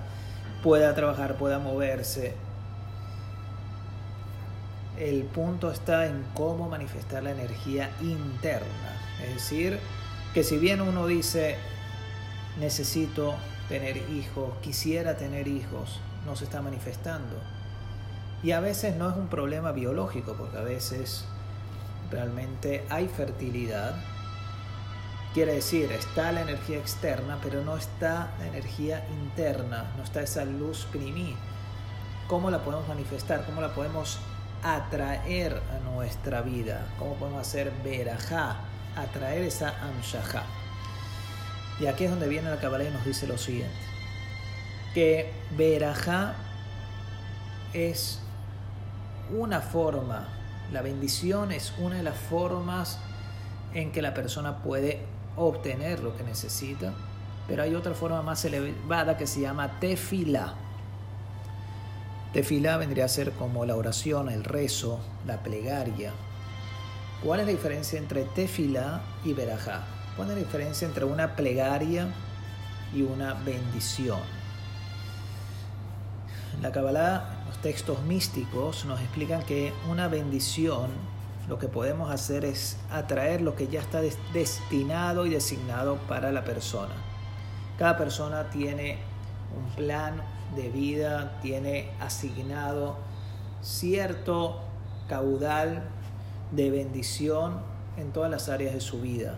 pueda 0.63 0.95
trabajar, 0.95 1.35
pueda 1.35 1.59
moverse. 1.59 2.33
El 4.97 5.23
punto 5.23 5.71
está 5.71 6.05
en 6.05 6.25
cómo 6.33 6.69
manifestar 6.69 7.23
la 7.23 7.31
energía 7.31 7.91
interna. 8.01 8.95
Es 9.23 9.33
decir, 9.35 9.79
que 10.33 10.43
si 10.43 10.57
bien 10.57 10.81
uno 10.81 11.07
dice, 11.07 11.57
necesito 12.59 13.35
tener 13.67 13.97
hijos, 14.11 14.53
quisiera 14.61 15.17
tener 15.17 15.47
hijos, 15.47 15.99
no 16.25 16.35
se 16.35 16.45
está 16.45 16.61
manifestando. 16.61 17.35
Y 18.43 18.51
a 18.51 18.59
veces 18.59 18.95
no 18.95 19.09
es 19.09 19.15
un 19.15 19.27
problema 19.27 19.71
biológico, 19.71 20.33
porque 20.33 20.57
a 20.57 20.61
veces 20.61 21.25
realmente 22.11 22.85
hay 22.89 23.07
fertilidad, 23.07 23.95
Quiere 25.35 25.55
decir, 25.55 25.91
está 25.91 26.31
la 26.31 26.43
energía 26.43 26.77
externa, 26.77 27.39
pero 27.43 27.61
no 27.61 27.75
está 27.75 28.31
la 28.39 28.47
energía 28.47 29.05
interna, 29.21 29.91
no 29.97 30.03
está 30.05 30.21
esa 30.21 30.45
luz 30.45 30.87
primí. 30.93 31.35
¿Cómo 32.29 32.49
la 32.49 32.63
podemos 32.63 32.87
manifestar? 32.87 33.45
¿Cómo 33.45 33.59
la 33.59 33.75
podemos 33.75 34.17
atraer 34.63 35.61
a 35.75 35.79
nuestra 35.91 36.41
vida? 36.41 36.87
¿Cómo 36.97 37.15
podemos 37.15 37.41
hacer 37.41 37.69
verajá? 37.83 38.59
Atraer 38.95 39.43
esa 39.43 39.73
amshajá. 39.83 40.43
Y 41.81 41.87
aquí 41.87 42.05
es 42.05 42.11
donde 42.11 42.29
viene 42.29 42.49
la 42.49 42.61
Kabbalah 42.61 42.85
y 42.85 42.91
nos 42.91 43.03
dice 43.03 43.27
lo 43.27 43.37
siguiente: 43.37 43.75
que 44.93 45.33
verajá 45.57 46.35
es 47.73 48.21
una 49.37 49.59
forma, 49.59 50.29
la 50.71 50.81
bendición 50.81 51.51
es 51.51 51.73
una 51.77 51.97
de 51.97 52.03
las 52.03 52.15
formas 52.15 52.99
en 53.73 53.91
que 53.91 54.01
la 54.01 54.13
persona 54.13 54.59
puede 54.59 55.13
obtener 55.37 55.99
lo 56.01 56.15
que 56.15 56.23
necesita, 56.23 56.93
pero 57.47 57.63
hay 57.63 57.75
otra 57.75 57.93
forma 57.93 58.21
más 58.21 58.43
elevada 58.45 59.17
que 59.17 59.27
se 59.27 59.41
llama 59.41 59.79
tefila. 59.79 60.53
Tefila 62.33 62.77
vendría 62.77 63.05
a 63.05 63.09
ser 63.09 63.31
como 63.31 63.65
la 63.65 63.75
oración, 63.75 64.29
el 64.29 64.43
rezo, 64.43 64.99
la 65.25 65.37
plegaria. 65.43 66.11
¿Cuál 67.23 67.39
es 67.39 67.45
la 67.45 67.51
diferencia 67.53 67.97
entre 67.97 68.23
tefila 68.23 69.01
y 69.23 69.33
verajá? 69.33 69.83
¿Cuál 70.15 70.29
es 70.29 70.35
la 70.35 70.41
diferencia 70.41 70.87
entre 70.87 71.05
una 71.05 71.35
plegaria 71.35 72.07
y 72.93 73.03
una 73.03 73.33
bendición? 73.33 74.19
La 76.61 76.71
Kabbalah, 76.71 77.43
los 77.47 77.57
textos 77.61 78.01
místicos 78.03 78.85
nos 78.85 78.99
explican 79.01 79.43
que 79.43 79.73
una 79.89 80.07
bendición 80.07 80.89
lo 81.47 81.59
que 81.59 81.67
podemos 81.67 82.11
hacer 82.11 82.43
es 82.43 82.77
atraer 82.91 83.41
lo 83.41 83.55
que 83.55 83.67
ya 83.67 83.79
está 83.79 84.01
destinado 84.33 85.25
y 85.25 85.29
designado 85.29 85.97
para 86.07 86.31
la 86.31 86.43
persona. 86.43 86.93
Cada 87.77 87.97
persona 87.97 88.49
tiene 88.49 88.97
un 89.55 89.75
plan 89.75 90.21
de 90.55 90.69
vida, 90.69 91.39
tiene 91.41 91.91
asignado 91.99 92.97
cierto 93.61 94.61
caudal 95.07 95.83
de 96.51 96.71
bendición 96.71 97.59
en 97.97 98.11
todas 98.11 98.31
las 98.31 98.49
áreas 98.49 98.73
de 98.73 98.81
su 98.81 99.01
vida. 99.01 99.35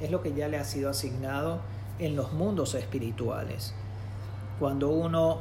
Es 0.00 0.10
lo 0.10 0.22
que 0.22 0.34
ya 0.34 0.48
le 0.48 0.58
ha 0.58 0.64
sido 0.64 0.90
asignado 0.90 1.60
en 1.98 2.16
los 2.16 2.32
mundos 2.32 2.74
espirituales. 2.74 3.74
Cuando 4.58 4.88
uno 4.90 5.38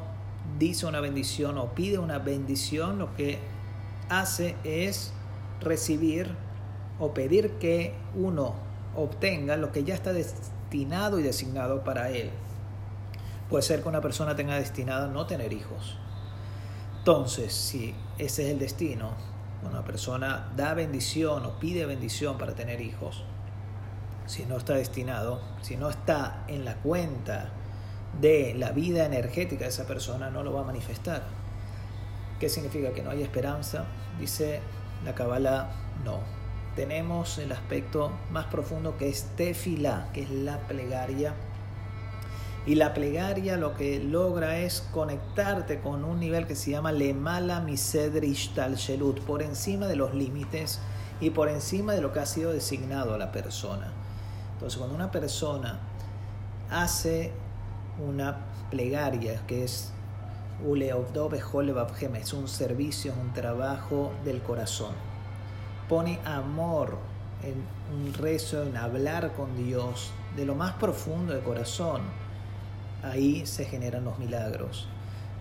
dice 0.59 0.85
una 0.85 0.99
bendición 0.99 1.57
o 1.57 1.73
pide 1.73 1.97
una 1.97 2.19
bendición, 2.19 2.99
lo 2.99 3.15
que 3.15 3.39
hace 4.09 4.55
es 4.63 5.11
recibir 5.61 6.29
o 6.99 7.13
pedir 7.13 7.51
que 7.53 7.93
uno 8.15 8.55
obtenga 8.95 9.57
lo 9.57 9.71
que 9.71 9.83
ya 9.83 9.93
está 9.93 10.13
destinado 10.13 11.19
y 11.19 11.23
designado 11.23 11.83
para 11.83 12.09
él. 12.09 12.29
Puede 13.49 13.63
ser 13.63 13.81
que 13.81 13.89
una 13.89 14.01
persona 14.01 14.35
tenga 14.35 14.55
destinado 14.55 15.11
no 15.11 15.27
tener 15.27 15.53
hijos. 15.53 15.97
Entonces, 16.99 17.53
si 17.53 17.93
ese 18.17 18.45
es 18.45 18.51
el 18.51 18.59
destino, 18.59 19.11
una 19.69 19.83
persona 19.83 20.51
da 20.55 20.73
bendición 20.73 21.45
o 21.45 21.59
pide 21.59 21.85
bendición 21.85 22.37
para 22.37 22.55
tener 22.55 22.81
hijos, 22.81 23.23
si 24.25 24.45
no 24.45 24.57
está 24.57 24.73
destinado, 24.73 25.41
si 25.61 25.77
no 25.77 25.89
está 25.89 26.43
en 26.47 26.65
la 26.65 26.75
cuenta 26.77 27.49
de 28.19 28.55
la 28.57 28.71
vida 28.71 29.05
energética 29.05 29.65
de 29.65 29.69
esa 29.69 29.85
persona, 29.85 30.29
no 30.29 30.43
lo 30.43 30.53
va 30.53 30.61
a 30.61 30.63
manifestar. 30.63 31.23
¿Qué 32.39 32.49
significa? 32.49 32.91
Que 32.91 33.03
no 33.03 33.11
hay 33.11 33.21
esperanza. 33.21 33.85
Dice 34.19 34.61
la 35.03 35.13
Kabbalah, 35.13 35.69
no. 36.03 36.19
Tenemos 36.75 37.37
el 37.37 37.51
aspecto 37.51 38.11
más 38.31 38.45
profundo 38.47 38.97
que 38.97 39.09
es 39.09 39.23
tefilá, 39.35 40.09
que 40.13 40.23
es 40.23 40.29
la 40.29 40.59
plegaria. 40.67 41.33
Y 42.65 42.75
la 42.75 42.93
plegaria 42.93 43.57
lo 43.57 43.75
que 43.75 43.99
logra 43.99 44.57
es 44.57 44.81
conectarte 44.91 45.79
con 45.79 46.03
un 46.03 46.19
nivel 46.19 46.47
que 46.47 46.55
se 46.55 46.71
llama 46.71 46.91
lemala 46.91 47.59
misedrish 47.61 48.53
tal 48.53 48.75
shelut, 48.75 49.19
por 49.21 49.43
encima 49.43 49.87
de 49.87 49.95
los 49.95 50.13
límites 50.13 50.79
y 51.21 51.29
por 51.29 51.47
encima 51.47 51.93
de 51.93 52.01
lo 52.01 52.11
que 52.11 52.19
ha 52.19 52.25
sido 52.25 52.51
designado 52.51 53.13
a 53.13 53.17
la 53.17 53.31
persona. 53.31 53.93
Entonces, 54.53 54.77
cuando 54.77 54.95
una 54.95 55.11
persona 55.11 55.79
hace 56.71 57.31
una 58.05 58.37
plegaria, 58.71 59.41
que 59.47 59.63
es 59.63 59.93
es 62.15 62.33
un 62.33 62.47
servicio, 62.47 63.11
es 63.11 63.17
un 63.17 63.33
trabajo 63.33 64.11
del 64.23 64.41
corazón. 64.41 64.93
Pone 65.89 66.19
amor 66.25 66.97
en 67.43 67.63
un 67.95 68.13
rezo, 68.13 68.63
en 68.63 68.77
hablar 68.77 69.33
con 69.33 69.55
Dios 69.55 70.11
de 70.35 70.45
lo 70.45 70.55
más 70.55 70.73
profundo 70.73 71.33
del 71.33 71.43
corazón. 71.43 72.01
Ahí 73.03 73.45
se 73.45 73.65
generan 73.65 74.05
los 74.05 74.17
milagros. 74.17 74.87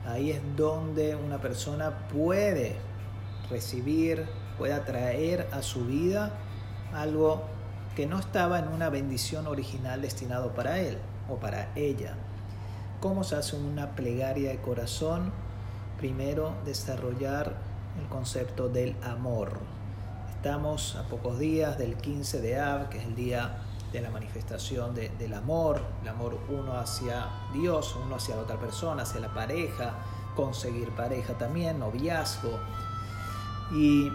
Ahí 0.07 0.31
es 0.31 0.41
donde 0.57 1.17
una 1.17 1.39
persona 1.39 2.07
puede 2.09 2.77
recibir, 3.51 4.27
puede 4.59 4.75
atraer 4.75 5.49
a 5.53 5.63
su 5.63 5.87
vida 5.87 6.33
algo 6.93 7.43
que 7.97 8.07
no 8.07 8.19
estaba 8.19 8.59
en 8.59 8.69
una 8.69 8.91
bendición 8.91 9.47
original 9.47 10.03
destinado 10.03 10.53
para 10.53 10.81
él 10.81 10.99
o 11.29 11.37
para 11.37 11.73
ella. 11.75 12.17
¿Cómo 13.05 13.23
se 13.23 13.37
hace 13.37 13.55
una 13.55 13.91
plegaria 13.91 14.49
de 14.49 14.63
corazón? 14.63 15.31
Primero, 15.99 16.55
desarrollar 16.65 17.55
el 18.01 18.09
concepto 18.09 18.71
del 18.71 18.97
amor. 19.05 19.59
Estamos 20.31 20.97
a 20.97 21.03
pocos 21.03 21.39
días 21.39 21.77
del 21.77 21.97
15 21.99 22.41
de 22.41 22.59
Av, 22.59 22.89
que 22.89 22.97
es 22.97 23.05
el 23.05 23.15
día 23.15 23.59
de 23.93 24.01
la 24.01 24.09
manifestación 24.09 24.95
del 24.95 25.35
amor, 25.35 25.83
el 26.01 26.09
amor 26.09 26.39
uno 26.49 26.79
hacia 26.79 27.27
Dios, 27.53 27.95
uno 28.03 28.17
hacia 28.17 28.37
la 28.37 28.41
otra 28.41 28.59
persona, 28.59 29.03
hacia 29.03 29.21
la 29.21 29.35
pareja, 29.35 29.97
conseguir 30.35 30.89
pareja 30.93 31.35
también, 31.35 31.81
noviazgo. 31.81 32.59
Y 33.71 34.11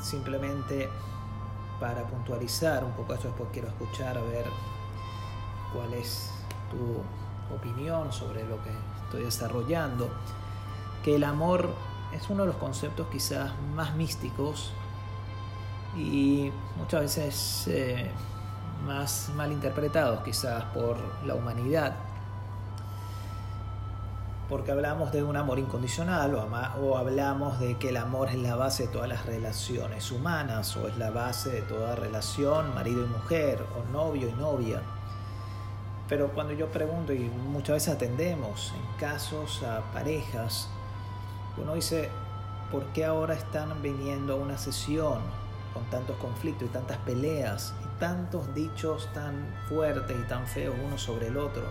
simplemente 0.00 0.88
para 1.78 2.04
puntualizar 2.04 2.82
un 2.84 2.92
poco 2.92 3.12
esto, 3.12 3.28
después 3.28 3.50
quiero 3.52 3.68
escuchar 3.68 4.16
a 4.16 4.22
ver 4.22 4.46
cuál 5.74 5.92
es 5.92 6.37
tu 6.70 7.54
opinión 7.54 8.12
sobre 8.12 8.46
lo 8.46 8.62
que 8.62 8.70
estoy 9.04 9.22
desarrollando, 9.22 10.08
que 11.02 11.16
el 11.16 11.24
amor 11.24 11.70
es 12.12 12.28
uno 12.30 12.42
de 12.42 12.48
los 12.48 12.56
conceptos 12.56 13.06
quizás 13.10 13.52
más 13.74 13.94
místicos 13.94 14.72
y 15.96 16.50
muchas 16.76 17.00
veces 17.02 17.64
eh, 17.68 18.10
más 18.86 19.30
mal 19.34 19.52
interpretados 19.52 20.22
quizás 20.22 20.64
por 20.74 20.96
la 21.26 21.34
humanidad. 21.34 21.96
Porque 24.48 24.72
hablamos 24.72 25.12
de 25.12 25.22
un 25.22 25.36
amor 25.36 25.58
incondicional 25.58 26.34
o 26.34 26.96
hablamos 26.96 27.60
de 27.60 27.76
que 27.76 27.90
el 27.90 27.98
amor 27.98 28.28
es 28.28 28.36
la 28.36 28.56
base 28.56 28.86
de 28.86 28.88
todas 28.88 29.08
las 29.08 29.26
relaciones 29.26 30.10
humanas 30.10 30.74
o 30.78 30.88
es 30.88 30.96
la 30.96 31.10
base 31.10 31.50
de 31.50 31.62
toda 31.62 31.94
relación 31.94 32.74
marido 32.74 33.04
y 33.04 33.08
mujer 33.08 33.62
o 33.76 33.92
novio 33.92 34.26
y 34.26 34.32
novia. 34.32 34.80
Pero 36.08 36.32
cuando 36.32 36.54
yo 36.54 36.68
pregunto, 36.68 37.12
y 37.12 37.18
muchas 37.18 37.74
veces 37.74 37.94
atendemos 37.94 38.72
en 38.74 38.98
casos 38.98 39.62
a 39.62 39.82
parejas, 39.92 40.68
uno 41.58 41.74
dice, 41.74 42.08
¿por 42.70 42.84
qué 42.86 43.04
ahora 43.04 43.34
están 43.34 43.82
viniendo 43.82 44.34
a 44.34 44.36
una 44.36 44.56
sesión 44.56 45.20
con 45.74 45.84
tantos 45.90 46.16
conflictos 46.16 46.68
y 46.68 46.72
tantas 46.72 46.96
peleas 46.98 47.74
y 47.84 48.00
tantos 48.00 48.54
dichos 48.54 49.12
tan 49.12 49.54
fuertes 49.68 50.16
y 50.18 50.28
tan 50.28 50.46
feos 50.46 50.74
uno 50.82 50.96
sobre 50.96 51.26
el 51.26 51.36
otro? 51.36 51.64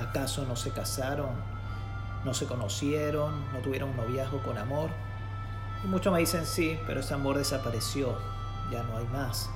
¿Acaso 0.00 0.46
no 0.46 0.56
se 0.56 0.70
casaron? 0.70 1.30
¿No 2.24 2.32
se 2.32 2.46
conocieron? 2.46 3.52
¿No 3.52 3.58
tuvieron 3.58 3.90
un 3.90 3.96
noviazgo 3.96 4.42
con 4.42 4.56
amor? 4.56 4.88
Y 5.84 5.88
muchos 5.88 6.12
me 6.12 6.20
dicen 6.20 6.46
sí, 6.46 6.78
pero 6.86 7.00
ese 7.00 7.14
amor 7.14 7.36
desapareció, 7.36 8.16
ya 8.72 8.82
no 8.82 8.96
hay 8.96 9.06
más. 9.08 9.50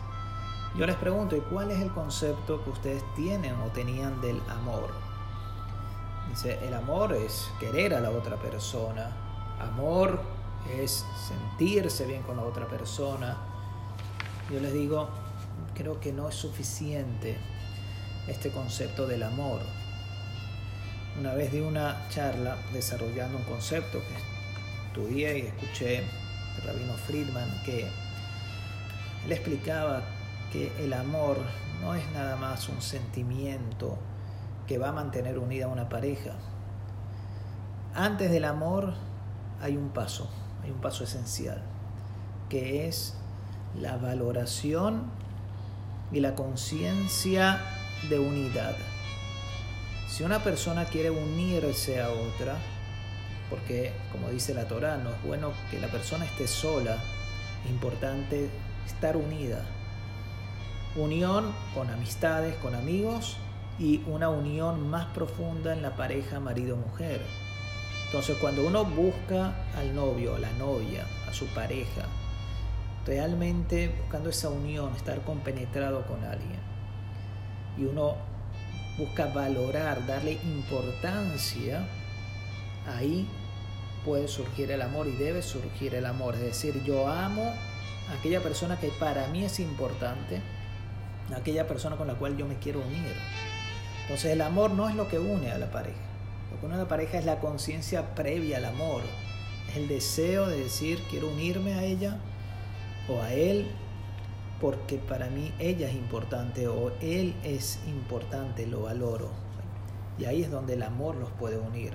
Yo 0.75 0.87
les 0.87 0.97
pregunto, 0.97 1.37
¿y 1.37 1.41
cuál 1.41 1.71
es 1.71 1.81
el 1.81 1.91
concepto 1.91 2.65
que 2.65 2.71
ustedes 2.71 3.03
tienen 3.15 3.55
o 3.61 3.67
tenían 3.67 4.19
del 4.23 4.41
amor? 4.49 4.89
Dice, 6.31 6.59
el 6.67 6.73
amor 6.73 7.13
es 7.13 7.51
querer 7.61 7.93
a 7.93 8.01
la 8.01 8.11
otra 8.11 8.37
persona. 8.37 9.11
Amor 9.61 10.23
es 10.81 11.05
sentirse 11.29 12.07
bien 12.07 12.23
con 12.23 12.37
la 12.39 12.45
otra 12.45 12.67
persona. 12.69 13.37
Yo 14.51 14.61
les 14.61 14.73
digo, 14.73 15.11
creo 15.75 16.01
que 16.01 16.11
no 16.11 16.31
es 16.31 16.37
suficiente 16.37 17.37
este 18.27 18.51
concepto 18.51 19.07
del 19.07 19.25
amor. 19.25 19.61
Una 21.21 21.35
vez 21.35 21.53
di 21.53 21.61
una 21.61 22.09
charla 22.09 22.57
desarrollando 22.73 23.37
un 23.37 23.45
concepto 23.45 23.99
que 23.99 24.87
estudié 24.87 25.39
y 25.39 25.47
escuché 25.49 26.01
de 26.01 26.63
Rabino 26.65 26.95
Friedman 26.95 27.63
que 27.67 27.83
él 29.27 29.33
explicaba 29.33 30.03
que 30.53 30.71
el 30.85 30.93
amor 30.93 31.39
no 31.81 31.95
es 31.95 32.05
nada 32.13 32.37
más 32.37 32.69
un 32.69 32.83
sentimiento 32.83 33.97
que 34.67 34.77
va 34.77 34.91
a 34.91 34.93
mantener 34.93 35.39
unida 35.39 35.67
una 35.67 35.89
pareja. 35.89 36.33
Antes 37.95 38.31
del 38.31 38.45
amor 38.45 38.93
hay 39.63 39.79
un 39.79 39.89
paso, 39.89 40.29
hay 40.63 40.71
un 40.71 40.81
paso 40.81 41.05
esencial, 41.05 41.63
que 42.51 42.87
es 42.87 43.15
la 43.81 43.97
valoración 43.97 45.05
y 46.13 46.21
la 46.21 46.35
conciencia 46.35 47.59
de 48.11 48.19
unidad. 48.19 48.77
Si 50.07 50.23
una 50.23 50.45
persona 50.45 50.85
quiere 50.85 51.11
unirse 51.11 52.03
a 52.03 52.11
otra, 52.11 52.57
porque 53.49 53.95
como 54.13 54.29
dice 54.29 54.53
la 54.53 54.69
Torah, 54.69 54.99
no 54.99 55.11
es 55.11 55.23
bueno 55.23 55.53
que 55.71 55.81
la 55.81 55.89
persona 55.89 56.27
esté 56.27 56.47
sola, 56.47 56.99
es 57.65 57.71
importante 57.71 58.51
estar 58.87 59.17
unida 59.17 59.65
unión 60.97 61.53
con 61.75 61.91
amistades, 61.91 62.57
con 62.57 62.75
amigos 62.75 63.37
y 63.79 64.03
una 64.07 64.29
unión 64.29 64.89
más 64.91 65.07
profunda 65.07 65.73
en 65.73 65.83
la 65.83 65.97
pareja 65.97 66.41
marido-mujer. 66.41 67.21
Entonces 68.07 68.37
cuando 68.39 68.67
uno 68.67 68.85
busca 68.85 69.55
al 69.77 69.95
novio, 69.95 70.37
a 70.37 70.39
la 70.39 70.53
novia, 70.53 71.07
a 71.29 71.33
su 71.33 71.47
pareja, 71.47 72.03
realmente 73.07 73.89
buscando 74.03 74.29
esa 74.29 74.51
unión, 74.51 74.95
estar 74.95 75.23
compenetrado 75.23 76.07
con 76.07 76.23
alguien, 76.25 76.61
y 77.79 77.85
uno 77.85 78.17
busca 78.99 79.27
valorar, 79.27 80.07
darle 80.07 80.33
importancia, 80.45 81.87
ahí 82.87 83.27
puede 84.05 84.29
surgir 84.29 84.71
el 84.71 84.83
amor 84.83 85.07
y 85.07 85.13
debe 85.13 85.43
surgir 85.43 85.95
el 85.95 86.07
amor. 86.07 86.35
Es 86.35 86.43
decir, 86.43 86.83
yo 86.85 87.09
amo 87.09 87.55
a 88.11 88.19
aquella 88.19 88.43
persona 88.43 88.79
que 88.79 88.89
para 88.89 89.27
mí 89.29 89.45
es 89.45 89.59
importante, 89.61 90.43
aquella 91.37 91.67
persona 91.67 91.97
con 91.97 92.07
la 92.07 92.15
cual 92.15 92.37
yo 92.37 92.47
me 92.47 92.59
quiero 92.59 92.81
unir. 92.81 93.15
Entonces 94.03 94.33
el 94.33 94.41
amor 94.41 94.73
no 94.73 94.89
es 94.89 94.95
lo 94.95 95.09
que 95.09 95.19
une 95.19 95.51
a 95.51 95.59
la 95.59 95.71
pareja. 95.71 95.99
Lo 96.51 96.61
que 96.61 96.67
une 96.67 96.75
a 96.75 96.79
la 96.79 96.89
pareja 96.89 97.19
es 97.19 97.25
la 97.25 97.41
conciencia 97.41 98.15
previa 98.15 98.59
al 98.59 98.67
amor. 98.67 99.03
Es 99.69 99.77
el 99.77 99.89
deseo 99.89 100.49
de 100.49 100.59
decir 100.59 101.03
quiero 101.11 101.29
unirme 101.29 101.75
a 101.75 101.85
ella 101.85 102.19
o 103.09 103.23
a 103.23 103.33
él 103.33 103.71
porque 104.61 104.97
para 104.99 105.29
mí 105.29 105.53
ella 105.59 105.89
es 105.89 105.95
importante 105.95 106.69
o 106.69 106.93
él 107.01 107.35
es 107.43 107.81
importante, 107.87 108.67
lo 108.67 108.83
valoro. 108.83 109.31
Y 110.19 110.25
ahí 110.27 110.43
es 110.43 110.51
donde 110.51 110.75
el 110.75 110.83
amor 110.83 111.17
los 111.17 111.31
puede 111.31 111.59
unir. 111.59 111.95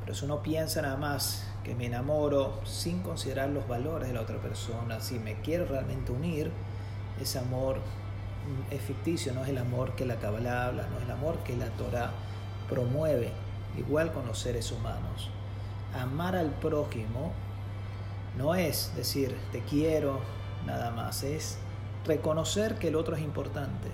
Pero 0.00 0.14
si 0.14 0.24
uno 0.24 0.42
piensa 0.42 0.82
nada 0.82 0.96
más 0.96 1.46
que 1.62 1.74
me 1.74 1.86
enamoro 1.86 2.60
sin 2.64 3.00
considerar 3.02 3.48
los 3.50 3.66
valores 3.68 4.08
de 4.08 4.14
la 4.14 4.22
otra 4.22 4.38
persona, 4.38 5.00
si 5.00 5.18
me 5.18 5.40
quiero 5.40 5.66
realmente 5.66 6.12
unir, 6.12 6.50
ese 7.20 7.38
amor 7.38 7.80
es 8.70 8.80
ficticio, 8.80 9.32
no 9.32 9.42
es 9.42 9.50
el 9.50 9.58
amor 9.58 9.94
que 9.94 10.04
la 10.04 10.16
Kabbalah 10.16 10.66
habla, 10.66 10.86
no 10.88 10.98
es 10.98 11.04
el 11.04 11.10
amor 11.10 11.38
que 11.38 11.56
la 11.56 11.66
Torah 11.70 12.10
promueve, 12.68 13.30
igual 13.76 14.12
con 14.12 14.26
los 14.26 14.38
seres 14.38 14.70
humanos. 14.72 15.30
Amar 15.94 16.36
al 16.36 16.50
prójimo 16.50 17.32
no 18.36 18.54
es 18.54 18.92
decir 18.96 19.36
te 19.52 19.60
quiero 19.60 20.20
nada 20.66 20.90
más, 20.90 21.22
es 21.22 21.58
reconocer 22.04 22.78
que 22.78 22.88
el 22.88 22.96
otro 22.96 23.16
es 23.16 23.22
importante, 23.22 23.88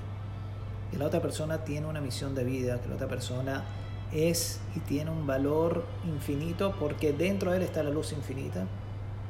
que 0.90 0.98
la 0.98 1.06
otra 1.06 1.20
persona 1.20 1.64
tiene 1.64 1.86
una 1.86 2.00
misión 2.00 2.34
de 2.34 2.44
vida, 2.44 2.80
que 2.80 2.88
la 2.88 2.94
otra 2.94 3.08
persona 3.08 3.64
es 4.12 4.60
y 4.74 4.80
tiene 4.80 5.10
un 5.10 5.26
valor 5.26 5.84
infinito 6.04 6.74
porque 6.78 7.12
dentro 7.12 7.50
de 7.50 7.58
él 7.58 7.62
está 7.62 7.82
la 7.82 7.90
luz 7.90 8.12
infinita, 8.12 8.66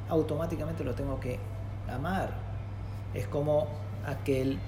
automáticamente 0.09 0.83
lo 0.83 0.93
tengo 0.93 1.19
que 1.19 1.39
amar. 1.89 2.33
Es 3.13 3.27
como 3.27 3.67
aquel, 4.05 4.59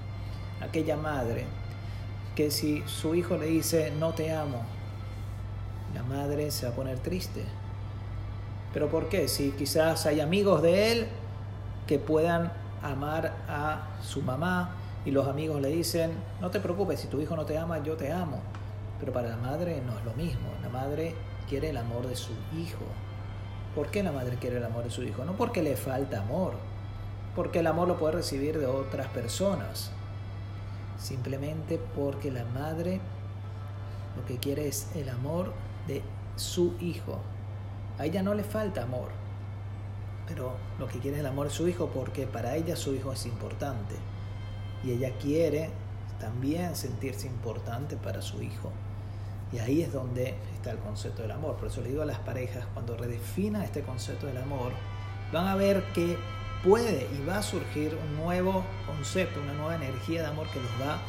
aquella 0.61 0.97
madre 0.97 1.45
que 2.35 2.51
si 2.51 2.83
su 2.87 3.15
hijo 3.15 3.37
le 3.37 3.45
dice 3.45 3.91
no 3.99 4.13
te 4.13 4.33
amo, 4.33 4.63
la 5.93 6.03
madre 6.03 6.51
se 6.51 6.65
va 6.65 6.71
a 6.71 6.75
poner 6.75 6.99
triste. 6.99 7.43
¿Pero 8.73 8.89
por 8.89 9.09
qué? 9.09 9.27
Si 9.27 9.51
quizás 9.51 10.05
hay 10.05 10.19
amigos 10.19 10.61
de 10.61 10.91
él 10.91 11.07
que 11.85 11.99
puedan 11.99 12.51
amar 12.81 13.33
a 13.47 13.87
su 14.01 14.21
mamá 14.21 14.71
y 15.05 15.11
los 15.11 15.27
amigos 15.27 15.61
le 15.61 15.69
dicen, 15.69 16.11
no 16.41 16.49
te 16.49 16.59
preocupes, 16.59 16.99
si 16.99 17.07
tu 17.07 17.21
hijo 17.21 17.35
no 17.35 17.45
te 17.45 17.57
ama, 17.57 17.83
yo 17.83 17.95
te 17.95 18.11
amo. 18.11 18.39
Pero 18.99 19.13
para 19.13 19.29
la 19.29 19.37
madre 19.37 19.81
no 19.85 19.97
es 19.97 20.05
lo 20.05 20.13
mismo. 20.13 20.49
La 20.61 20.69
madre 20.69 21.13
quiere 21.47 21.69
el 21.69 21.77
amor 21.77 22.07
de 22.07 22.15
su 22.15 22.31
hijo. 22.57 22.85
¿Por 23.75 23.87
qué 23.87 24.01
la 24.01 24.11
madre 24.11 24.37
quiere 24.37 24.57
el 24.57 24.63
amor 24.63 24.83
de 24.83 24.89
su 24.91 25.03
hijo? 25.03 25.25
No 25.25 25.33
porque 25.33 25.61
le 25.61 25.75
falta 25.75 26.21
amor, 26.21 26.53
porque 27.35 27.59
el 27.59 27.67
amor 27.67 27.87
lo 27.87 27.97
puede 27.97 28.13
recibir 28.13 28.57
de 28.57 28.65
otras 28.65 29.07
personas. 29.07 29.91
Simplemente 30.97 31.79
porque 31.95 32.31
la 32.31 32.45
madre 32.45 32.99
lo 34.15 34.25
que 34.25 34.37
quiere 34.37 34.67
es 34.67 34.87
el 34.95 35.09
amor 35.09 35.53
de 35.87 36.01
su 36.35 36.75
hijo. 36.79 37.19
A 37.97 38.05
ella 38.05 38.23
no 38.23 38.33
le 38.33 38.43
falta 38.43 38.83
amor, 38.83 39.09
pero 40.27 40.55
lo 40.79 40.87
que 40.87 40.99
quiere 40.99 41.17
es 41.17 41.21
el 41.21 41.27
amor 41.27 41.47
de 41.47 41.53
su 41.53 41.67
hijo 41.67 41.89
porque 41.93 42.27
para 42.27 42.55
ella 42.55 42.75
su 42.75 42.93
hijo 42.93 43.11
es 43.11 43.25
importante. 43.25 43.95
Y 44.83 44.91
ella 44.91 45.11
quiere 45.19 45.69
también 46.19 46.75
sentirse 46.75 47.27
importante 47.27 47.97
para 47.97 48.21
su 48.21 48.41
hijo. 48.41 48.71
Y 49.51 49.59
ahí 49.59 49.81
es 49.81 49.93
donde 49.93 50.35
está 50.55 50.71
el 50.71 50.79
concepto 50.79 51.21
del 51.21 51.31
amor. 51.31 51.55
Por 51.57 51.67
eso 51.67 51.81
le 51.81 51.89
digo 51.89 52.01
a 52.01 52.05
las 52.05 52.19
parejas, 52.19 52.65
cuando 52.73 52.97
redefinan 52.97 53.61
este 53.61 53.81
concepto 53.81 54.25
del 54.25 54.37
amor, 54.37 54.71
van 55.31 55.47
a 55.47 55.55
ver 55.55 55.83
que 55.93 56.17
puede 56.63 57.07
y 57.13 57.25
va 57.25 57.39
a 57.39 57.43
surgir 57.43 57.95
un 57.95 58.15
nuevo 58.15 58.63
concepto, 58.85 59.41
una 59.41 59.53
nueva 59.53 59.75
energía 59.75 60.21
de 60.21 60.27
amor 60.27 60.47
que 60.51 60.59
los 60.59 60.71
va 60.81 60.99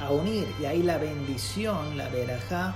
a 0.00 0.10
unir. 0.12 0.46
Y 0.60 0.64
ahí 0.64 0.82
la 0.82 0.98
bendición, 0.98 1.96
la 1.98 2.08
verajá, 2.08 2.74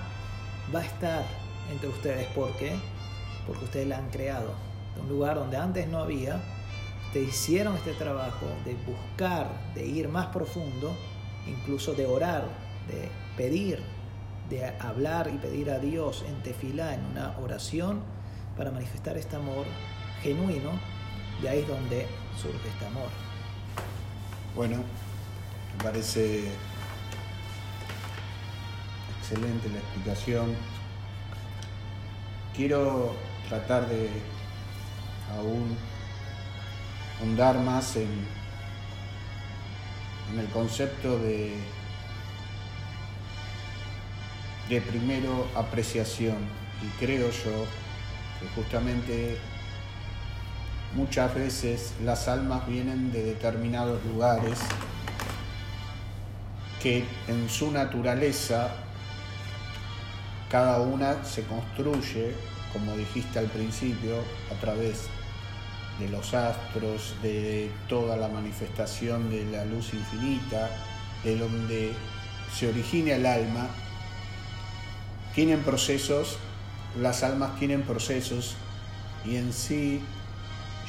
va 0.75 0.81
a 0.81 0.85
estar 0.85 1.25
entre 1.70 1.88
ustedes. 1.88 2.27
¿Por 2.29 2.53
qué? 2.57 2.75
Porque 3.47 3.64
ustedes 3.64 3.87
la 3.87 3.99
han 3.99 4.11
creado. 4.11 4.53
Un 5.01 5.09
lugar 5.09 5.37
donde 5.37 5.57
antes 5.57 5.88
no 5.88 5.99
había, 5.99 6.40
te 7.12 7.20
hicieron 7.20 7.77
este 7.77 7.92
trabajo 7.92 8.47
de 8.64 8.75
buscar, 8.75 9.49
de 9.75 9.87
ir 9.87 10.09
más 10.09 10.27
profundo, 10.27 10.97
incluso 11.47 11.94
de 11.94 12.07
orar, 12.07 12.44
de 12.88 13.09
pedir, 13.37 13.81
de 14.51 14.66
hablar 14.81 15.31
y 15.33 15.38
pedir 15.38 15.70
a 15.70 15.79
Dios 15.79 16.25
en 16.29 16.42
tefilá, 16.42 16.94
en 16.94 17.05
una 17.07 17.37
oración, 17.42 18.01
para 18.57 18.70
manifestar 18.70 19.16
este 19.16 19.37
amor 19.37 19.64
genuino, 20.23 20.70
y 21.42 21.47
ahí 21.47 21.61
es 21.61 21.68
donde 21.68 22.07
surge 22.40 22.68
este 22.68 22.87
amor. 22.87 23.09
Bueno, 24.55 24.77
me 25.77 25.85
parece 25.85 26.51
excelente 29.18 29.68
la 29.68 29.79
explicación. 29.79 30.55
Quiero 32.55 33.14
tratar 33.49 33.88
de 33.88 34.09
aún 35.37 35.77
hundar 37.23 37.59
más 37.59 37.97
en, 37.97 38.09
en 40.33 40.38
el 40.38 40.47
concepto 40.49 41.18
de 41.18 41.57
de 44.68 44.81
primero 44.81 45.47
apreciación 45.55 46.37
y 46.83 46.87
creo 46.99 47.31
yo 47.31 47.66
que 48.40 48.49
justamente 48.55 49.38
muchas 50.94 51.35
veces 51.35 51.92
las 52.04 52.28
almas 52.28 52.66
vienen 52.66 53.12
de 53.12 53.22
determinados 53.22 54.04
lugares 54.04 54.59
que 56.83 57.04
en 57.28 57.48
su 57.48 57.70
naturaleza 57.70 58.68
cada 60.50 60.80
una 60.80 61.24
se 61.24 61.42
construye, 61.44 62.33
como 62.72 62.96
dijiste 62.96 63.38
al 63.38 63.46
principio, 63.46 64.18
a 64.52 64.61
través 64.61 65.09
de 65.98 66.09
los 66.09 66.35
astros, 66.35 67.14
de 67.22 67.70
toda 67.88 68.16
la 68.16 68.28
manifestación 68.28 69.30
de 69.30 69.44
la 69.46 69.64
luz 69.64 69.94
infinita, 69.94 70.70
de 71.24 71.38
donde 71.38 71.92
se 72.52 72.68
origina 72.68 73.14
el 73.14 73.26
alma. 73.26 73.68
Tienen 75.35 75.61
procesos, 75.61 76.38
las 77.00 77.22
almas 77.24 77.59
tienen 77.59 77.83
procesos 77.83 78.57
y 79.24 79.37
en 79.37 79.52
sí 79.52 80.00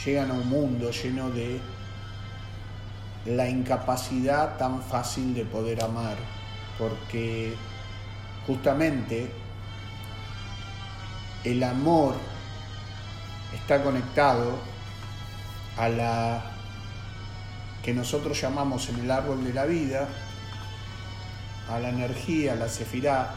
llegan 0.06 0.30
a 0.30 0.34
un 0.36 0.48
mundo 0.48 0.92
lleno 0.92 1.30
de 1.32 1.60
la 3.26 3.50
incapacidad 3.50 4.58
tan 4.58 4.84
fácil 4.84 5.34
de 5.34 5.46
poder 5.46 5.84
amar, 5.84 6.16
porque 6.78 7.56
justamente 8.46 9.32
el 11.44 11.64
amor 11.64 12.16
está 13.54 13.82
conectado 13.82 14.58
a 15.78 15.90
la 15.90 16.52
que 17.84 17.94
nosotros 17.94 18.40
llamamos 18.40 18.90
en 18.90 19.00
el 19.00 19.12
árbol 19.12 19.44
de 19.44 19.54
la 19.54 19.66
vida, 19.66 20.08
a 21.70 21.80
la 21.80 21.90
energía, 21.90 22.54
a 22.54 22.56
la 22.56 22.70
sefirá, 22.70 23.34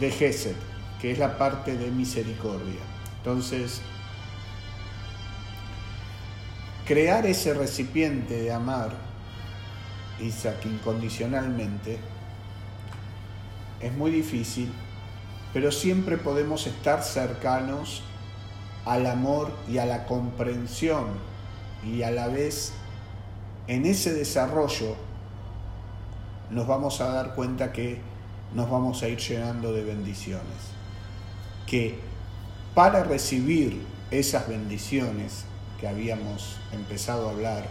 de 0.00 0.10
Gesed, 0.10 0.56
que 1.00 1.12
es 1.12 1.18
la 1.18 1.36
parte 1.36 1.76
de 1.76 1.90
misericordia. 1.90 2.80
Entonces, 3.18 3.82
crear 6.88 7.26
ese 7.26 7.52
recipiente 7.52 8.40
de 8.40 8.50
amar, 8.50 8.92
Isaac, 10.20 10.64
incondicionalmente, 10.64 11.98
es 13.78 13.92
muy 13.92 14.10
difícil, 14.10 14.72
pero 15.52 15.70
siempre 15.70 16.16
podemos 16.16 16.66
estar 16.66 17.02
cercanos 17.02 18.02
al 18.86 19.04
amor 19.04 19.52
y 19.68 19.76
a 19.76 19.84
la 19.84 20.06
comprensión 20.06 21.08
y 21.84 22.04
a 22.04 22.10
la 22.10 22.28
vez 22.28 22.72
en 23.66 23.84
ese 23.84 24.14
desarrollo 24.14 24.96
nos 26.50 26.66
vamos 26.66 27.02
a 27.02 27.10
dar 27.10 27.34
cuenta 27.34 27.70
que 27.70 28.00
nos 28.54 28.70
vamos 28.70 29.02
a 29.02 29.08
ir 29.08 29.18
llenando 29.18 29.74
de 29.74 29.84
bendiciones. 29.84 30.72
Que 31.66 31.98
para 32.74 33.04
recibir 33.04 33.78
esas 34.10 34.48
bendiciones 34.48 35.44
que 35.80 35.88
habíamos 35.88 36.56
empezado 36.72 37.28
a 37.28 37.32
hablar, 37.32 37.68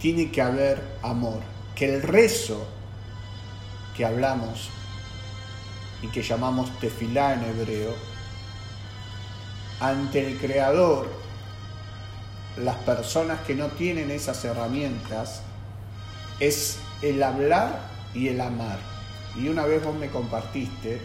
tiene 0.00 0.30
que 0.30 0.42
haber 0.42 0.82
amor. 1.02 1.40
Que 1.74 1.94
el 1.94 2.02
rezo 2.02 2.66
que 3.96 4.04
hablamos 4.04 4.70
y 6.02 6.08
que 6.08 6.22
llamamos 6.22 6.70
tefilá 6.80 7.34
en 7.34 7.44
hebreo, 7.44 7.94
ante 9.80 10.26
el 10.26 10.38
Creador, 10.38 11.08
las 12.56 12.76
personas 12.76 13.40
que 13.40 13.54
no 13.54 13.68
tienen 13.68 14.10
esas 14.10 14.44
herramientas, 14.44 15.42
es 16.40 16.78
el 17.02 17.22
hablar 17.22 17.80
y 18.14 18.28
el 18.28 18.40
amar. 18.40 18.78
Y 19.36 19.48
una 19.48 19.64
vez 19.64 19.82
vos 19.82 19.94
me 19.94 20.08
compartiste 20.08 21.00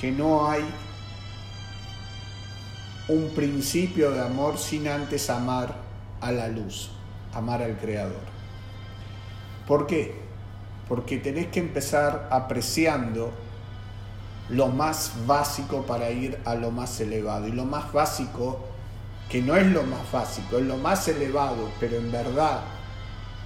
que 0.00 0.10
no 0.10 0.48
hay 0.48 0.64
un 3.08 3.30
principio 3.30 4.10
de 4.10 4.20
amor 4.20 4.58
sin 4.58 4.86
antes 4.86 5.30
amar 5.30 5.74
a 6.20 6.30
la 6.30 6.48
luz, 6.48 6.90
amar 7.32 7.62
al 7.62 7.78
Creador. 7.78 8.20
¿Por 9.66 9.86
qué? 9.86 10.14
Porque 10.88 11.18
tenés 11.18 11.48
que 11.48 11.60
empezar 11.60 12.28
apreciando 12.30 13.32
lo 14.50 14.68
más 14.68 15.12
básico 15.26 15.84
para 15.84 16.10
ir 16.10 16.38
a 16.44 16.54
lo 16.54 16.70
más 16.70 17.00
elevado. 17.00 17.48
Y 17.48 17.52
lo 17.52 17.64
más 17.64 17.92
básico, 17.92 18.60
que 19.30 19.42
no 19.42 19.56
es 19.56 19.66
lo 19.66 19.82
más 19.82 20.10
básico, 20.10 20.58
es 20.58 20.64
lo 20.64 20.76
más 20.76 21.06
elevado, 21.08 21.70
pero 21.80 21.96
en 21.96 22.10
verdad 22.10 22.60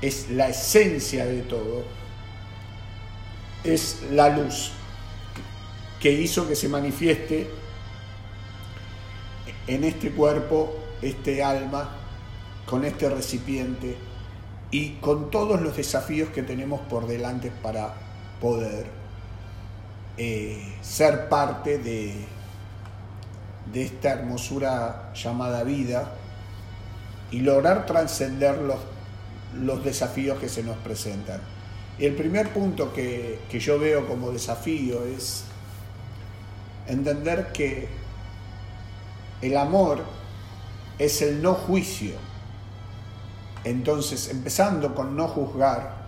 es 0.00 0.30
la 0.30 0.48
esencia 0.48 1.24
de 1.24 1.42
todo, 1.42 1.84
es 3.64 4.02
la 4.10 4.28
luz. 4.28 4.72
que 6.00 6.10
hizo 6.10 6.48
que 6.48 6.56
se 6.56 6.68
manifieste 6.68 7.48
en 9.66 9.84
este 9.84 10.10
cuerpo, 10.10 10.74
este 11.00 11.42
alma, 11.42 11.96
con 12.66 12.84
este 12.84 13.08
recipiente 13.08 13.96
y 14.70 14.94
con 14.94 15.30
todos 15.30 15.60
los 15.60 15.76
desafíos 15.76 16.30
que 16.30 16.42
tenemos 16.42 16.80
por 16.80 17.06
delante 17.06 17.50
para 17.62 17.94
poder 18.40 18.86
eh, 20.16 20.74
ser 20.80 21.28
parte 21.28 21.78
de, 21.78 22.14
de 23.72 23.82
esta 23.82 24.12
hermosura 24.12 25.12
llamada 25.14 25.62
vida 25.64 26.12
y 27.30 27.40
lograr 27.40 27.86
trascender 27.86 28.58
los, 28.58 28.78
los 29.54 29.84
desafíos 29.84 30.38
que 30.38 30.48
se 30.48 30.62
nos 30.62 30.76
presentan. 30.78 31.40
El 31.98 32.14
primer 32.14 32.50
punto 32.50 32.92
que, 32.92 33.40
que 33.50 33.60
yo 33.60 33.78
veo 33.78 34.06
como 34.06 34.30
desafío 34.30 35.04
es 35.04 35.44
entender 36.86 37.52
que 37.52 37.88
el 39.42 39.56
amor 39.56 40.04
es 40.98 41.20
el 41.20 41.42
no 41.42 41.54
juicio. 41.54 42.14
Entonces, 43.64 44.28
empezando 44.30 44.94
con 44.94 45.16
no 45.16 45.28
juzgar, 45.28 46.02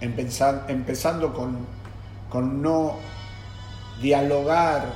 empezando 0.00 1.32
con, 1.32 2.62
no 2.62 2.96
dialogar 4.00 4.92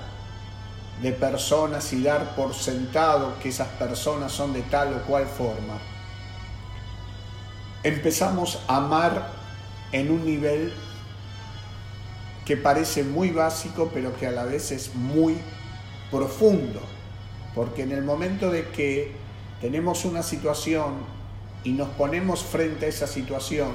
de 1.01 1.13
personas 1.13 1.93
y 1.93 2.03
dar 2.03 2.37
por 2.37 2.53
sentado 2.53 3.39
que 3.43 3.49
esas 3.49 3.69
personas 3.69 4.31
son 4.33 4.53
de 4.53 4.63
tal 4.63 4.93
o 4.93 5.03
cual 5.07 5.27
forma, 5.27 5.79
empezamos 7.83 8.61
a 8.69 8.77
amar 8.77 9.31
en 9.93 10.11
un 10.11 10.25
nivel 10.25 10.73
que 12.45 12.57
parece 12.57 13.03
muy 13.03 13.31
básico, 13.31 13.91
pero 13.95 14.15
que 14.17 14.27
a 14.27 14.31
la 14.31 14.45
vez 14.45 14.73
es 14.73 14.95
muy 14.95 15.39
profundo. 16.11 16.81
Porque 17.55 17.83
en 17.83 17.93
el 17.93 18.03
momento 18.03 18.51
de 18.51 18.69
que 18.69 19.13
tenemos 19.61 20.05
una 20.05 20.23
situación 20.23 20.95
y 21.65 21.73
nos 21.73 21.89
ponemos 21.91 22.43
frente 22.45 22.87
a 22.87 22.89
esa 22.89 23.07
situación, 23.07 23.73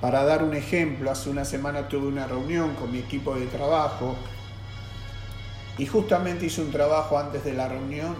para 0.00 0.24
dar 0.24 0.44
un 0.44 0.54
ejemplo, 0.54 1.10
hace 1.10 1.28
una 1.28 1.44
semana 1.44 1.88
tuve 1.88 2.06
una 2.06 2.26
reunión 2.26 2.74
con 2.74 2.92
mi 2.92 2.98
equipo 2.98 3.34
de 3.34 3.46
trabajo 3.46 4.14
y 5.76 5.86
justamente 5.86 6.46
hice 6.46 6.62
un 6.62 6.70
trabajo 6.70 7.18
antes 7.18 7.44
de 7.44 7.54
la 7.54 7.68
reunión 7.68 8.14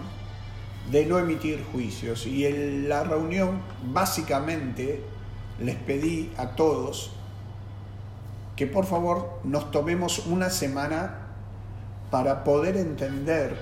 de 0.91 1.05
no 1.05 1.19
emitir 1.19 1.63
juicios. 1.71 2.25
Y 2.25 2.45
en 2.45 2.89
la 2.89 3.03
reunión 3.03 3.61
básicamente 3.83 5.03
les 5.59 5.75
pedí 5.75 6.31
a 6.37 6.55
todos 6.55 7.11
que 8.55 8.67
por 8.67 8.85
favor 8.85 9.39
nos 9.45 9.71
tomemos 9.71 10.25
una 10.25 10.49
semana 10.49 11.18
para 12.11 12.43
poder 12.43 12.77
entender 12.77 13.55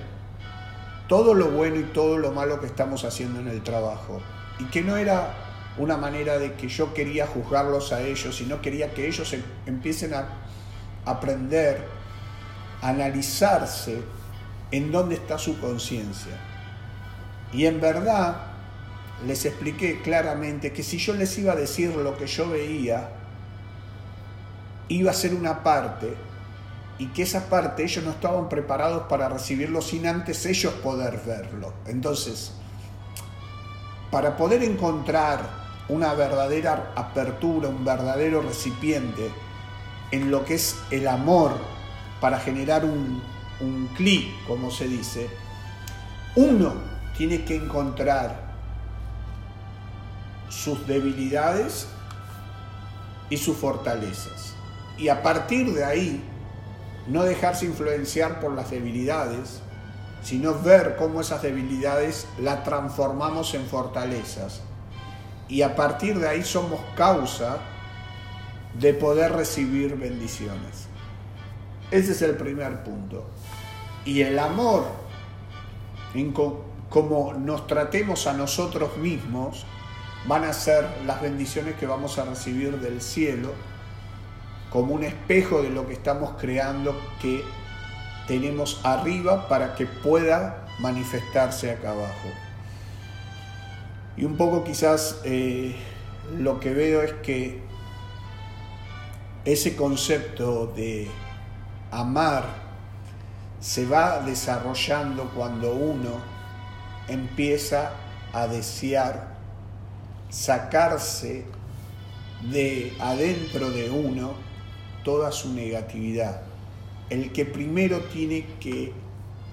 todo 1.08 1.34
lo 1.34 1.50
bueno 1.50 1.76
y 1.76 1.84
todo 1.84 2.18
lo 2.18 2.32
malo 2.32 2.60
que 2.60 2.66
estamos 2.66 3.04
haciendo 3.04 3.40
en 3.40 3.48
el 3.48 3.62
trabajo. 3.62 4.20
Y 4.58 4.64
que 4.64 4.82
no 4.82 4.96
era 4.96 5.34
una 5.78 5.96
manera 5.96 6.38
de 6.38 6.54
que 6.54 6.68
yo 6.68 6.92
quería 6.92 7.26
juzgarlos 7.26 7.92
a 7.92 8.02
ellos, 8.02 8.36
sino 8.36 8.60
quería 8.60 8.92
que 8.92 9.06
ellos 9.06 9.32
em-, 9.32 9.42
empiecen 9.66 10.14
a 10.14 10.28
aprender 11.04 11.98
analizarse 12.82 14.00
en 14.70 14.92
dónde 14.92 15.16
está 15.16 15.38
su 15.38 15.58
conciencia. 15.60 16.38
Y 17.52 17.66
en 17.66 17.80
verdad 17.80 18.36
les 19.26 19.44
expliqué 19.44 20.00
claramente 20.02 20.72
que 20.72 20.82
si 20.82 20.98
yo 20.98 21.14
les 21.14 21.36
iba 21.38 21.52
a 21.52 21.56
decir 21.56 21.94
lo 21.96 22.16
que 22.16 22.26
yo 22.26 22.48
veía, 22.48 23.08
iba 24.88 25.10
a 25.10 25.14
ser 25.14 25.34
una 25.34 25.62
parte 25.62 26.14
y 26.98 27.06
que 27.08 27.22
esa 27.22 27.48
parte 27.48 27.84
ellos 27.84 28.04
no 28.04 28.10
estaban 28.10 28.48
preparados 28.48 29.04
para 29.08 29.28
recibirlo 29.28 29.80
sin 29.80 30.06
antes 30.06 30.44
ellos 30.46 30.72
poder 30.74 31.20
verlo. 31.24 31.72
Entonces, 31.86 32.52
para 34.10 34.36
poder 34.36 34.62
encontrar 34.64 35.68
una 35.88 36.12
verdadera 36.14 36.92
apertura, 36.96 37.68
un 37.68 37.84
verdadero 37.84 38.42
recipiente 38.42 39.30
en 40.10 40.30
lo 40.30 40.44
que 40.44 40.54
es 40.54 40.76
el 40.90 41.06
amor 41.06 41.52
para 42.20 42.40
generar 42.40 42.84
un, 42.84 43.22
un 43.60 43.88
clic, 43.96 44.28
como 44.46 44.70
se 44.70 44.88
dice, 44.88 45.30
uno 46.34 46.74
tiene 47.16 47.44
que 47.44 47.56
encontrar 47.56 48.48
sus 50.48 50.86
debilidades 50.86 51.88
y 53.30 53.36
sus 53.36 53.56
fortalezas. 53.56 54.54
Y 54.96 55.08
a 55.08 55.22
partir 55.22 55.72
de 55.72 55.84
ahí, 55.84 56.24
no 57.08 57.24
dejarse 57.24 57.64
influenciar 57.64 58.38
por 58.38 58.52
las 58.52 58.70
debilidades, 58.70 59.60
sino 60.22 60.54
ver 60.54 60.96
cómo 60.96 61.20
esas 61.20 61.42
debilidades 61.42 62.26
las 62.38 62.64
transformamos 62.64 63.54
en 63.54 63.66
fortalezas. 63.66 64.60
Y 65.48 65.62
a 65.62 65.74
partir 65.74 66.18
de 66.18 66.28
ahí 66.28 66.44
somos 66.44 66.80
causa 66.94 67.58
de 68.78 68.92
poder 68.92 69.32
recibir 69.32 69.96
bendiciones. 69.96 70.86
Ese 71.90 72.12
es 72.12 72.20
el 72.20 72.36
primer 72.36 72.84
punto. 72.84 73.24
Y 74.04 74.20
el 74.20 74.38
amor, 74.38 74.84
como 76.90 77.32
nos 77.32 77.66
tratemos 77.66 78.26
a 78.26 78.34
nosotros 78.34 78.98
mismos, 78.98 79.64
van 80.26 80.44
a 80.44 80.52
ser 80.52 80.86
las 81.06 81.22
bendiciones 81.22 81.76
que 81.76 81.86
vamos 81.86 82.18
a 82.18 82.24
recibir 82.24 82.78
del 82.80 83.00
cielo 83.00 83.52
como 84.70 84.94
un 84.94 85.04
espejo 85.04 85.62
de 85.62 85.70
lo 85.70 85.86
que 85.86 85.94
estamos 85.94 86.32
creando 86.38 86.94
que 87.20 87.42
tenemos 88.26 88.80
arriba 88.84 89.48
para 89.48 89.74
que 89.74 89.86
pueda 89.86 90.66
manifestarse 90.78 91.70
acá 91.70 91.92
abajo. 91.92 92.28
Y 94.16 94.24
un 94.24 94.36
poco 94.36 94.64
quizás 94.64 95.20
eh, 95.24 95.74
lo 96.36 96.60
que 96.60 96.74
veo 96.74 97.02
es 97.02 97.12
que 97.14 97.62
ese 99.44 99.76
concepto 99.76 100.66
de 100.66 101.08
amar 101.90 102.44
se 103.60 103.86
va 103.86 104.20
desarrollando 104.20 105.30
cuando 105.34 105.72
uno 105.72 106.20
empieza 107.08 107.92
a 108.32 108.46
desear 108.46 109.36
sacarse 110.28 111.46
de 112.42 112.92
adentro 113.00 113.70
de 113.70 113.90
uno 113.90 114.47
toda 115.04 115.32
su 115.32 115.52
negatividad. 115.52 116.42
El 117.10 117.32
que 117.32 117.44
primero 117.44 118.00
tiene 118.12 118.46
que 118.60 118.92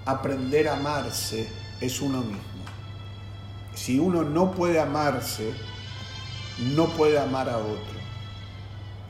aprender 0.06 0.68
a 0.68 0.78
amarse 0.78 1.48
es 1.82 2.02
uno 2.02 2.20
mismo. 2.20 2.44
Si 3.74 4.00
uno 4.00 4.24
no 4.24 4.52
puede 4.52 4.80
amarse, 4.80 5.54
no 6.76 6.88
puede 6.88 7.20
amar 7.20 7.50
a 7.50 7.58
otro. 7.58 7.96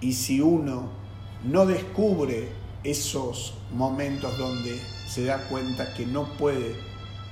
Y 0.02 0.14
si 0.14 0.42
uno 0.42 0.90
no 1.44 1.66
descubre 1.66 2.50
esos 2.84 3.56
momentos 3.74 4.38
donde 4.38 4.80
se 5.08 5.26
da 5.26 5.48
cuenta 5.48 5.94
que 5.94 6.06
no 6.06 6.26
puede 6.38 6.76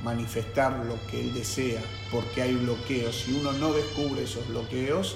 manifestar 0.04 0.86
lo 0.86 0.96
que 1.08 1.22
él 1.22 1.34
desea 1.34 1.82
porque 2.12 2.42
hay 2.42 2.56
bloqueos. 2.56 3.24
Si 3.24 3.34
uno 3.34 3.54
no 3.54 3.72
descubre 3.74 4.24
esos 4.24 4.48
bloqueos, 4.48 5.16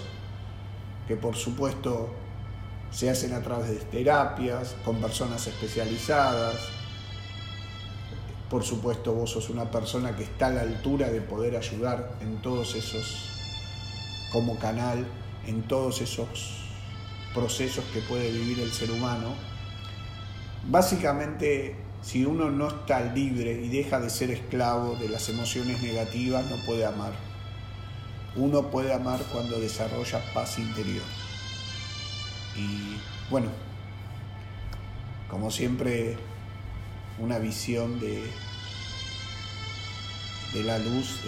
que 1.08 1.16
por 1.16 1.36
supuesto 1.36 2.10
se 2.92 3.10
hacen 3.10 3.34
a 3.34 3.42
través 3.42 3.70
de 3.70 3.76
terapias, 3.76 4.76
con 4.84 5.02
personas 5.02 5.46
especializadas, 5.48 6.56
por 8.50 8.64
supuesto 8.64 9.14
vos 9.14 9.32
sos 9.32 9.50
una 9.50 9.70
persona 9.70 10.16
que 10.16 10.24
está 10.24 10.48
a 10.48 10.52
la 10.52 10.62
altura 10.62 11.10
de 11.10 11.20
poder 11.20 11.58
ayudar 11.58 12.14
en 12.22 12.42
todos 12.42 12.76
esos, 12.76 13.30
como 14.32 14.58
canal, 14.58 15.06
en 15.46 15.64
todos 15.64 16.02
esos 16.02 16.64
procesos 17.34 17.84
que 17.94 18.00
puede 18.00 18.32
vivir 18.32 18.62
el 18.62 18.72
ser 18.72 18.90
humano 18.92 19.34
Básicamente, 20.70 21.78
si 22.02 22.26
uno 22.26 22.50
no 22.52 22.68
está 22.68 23.00
libre 23.14 23.54
y 23.54 23.70
deja 23.70 24.02
de 24.02 24.10
ser 24.10 24.32
esclavo 24.32 24.96
de 24.96 25.08
las 25.08 25.30
emociones 25.30 25.82
negativas, 25.82 26.46
no 26.50 26.58
puede 26.66 26.86
amar. 26.86 27.14
Uno 28.36 28.70
puede 28.70 28.94
amar 28.94 29.22
cuando 29.32 29.62
desarrolla 29.62 30.22
paz 30.34 30.60
interior. 30.60 31.06
Y 32.58 32.98
bueno, 33.30 33.50
como 35.30 35.52
siempre, 35.52 36.18
una 37.20 37.40
visión 37.40 38.00
de, 38.00 38.24
de 40.54 40.64
la 40.64 40.80
luz 40.80 41.20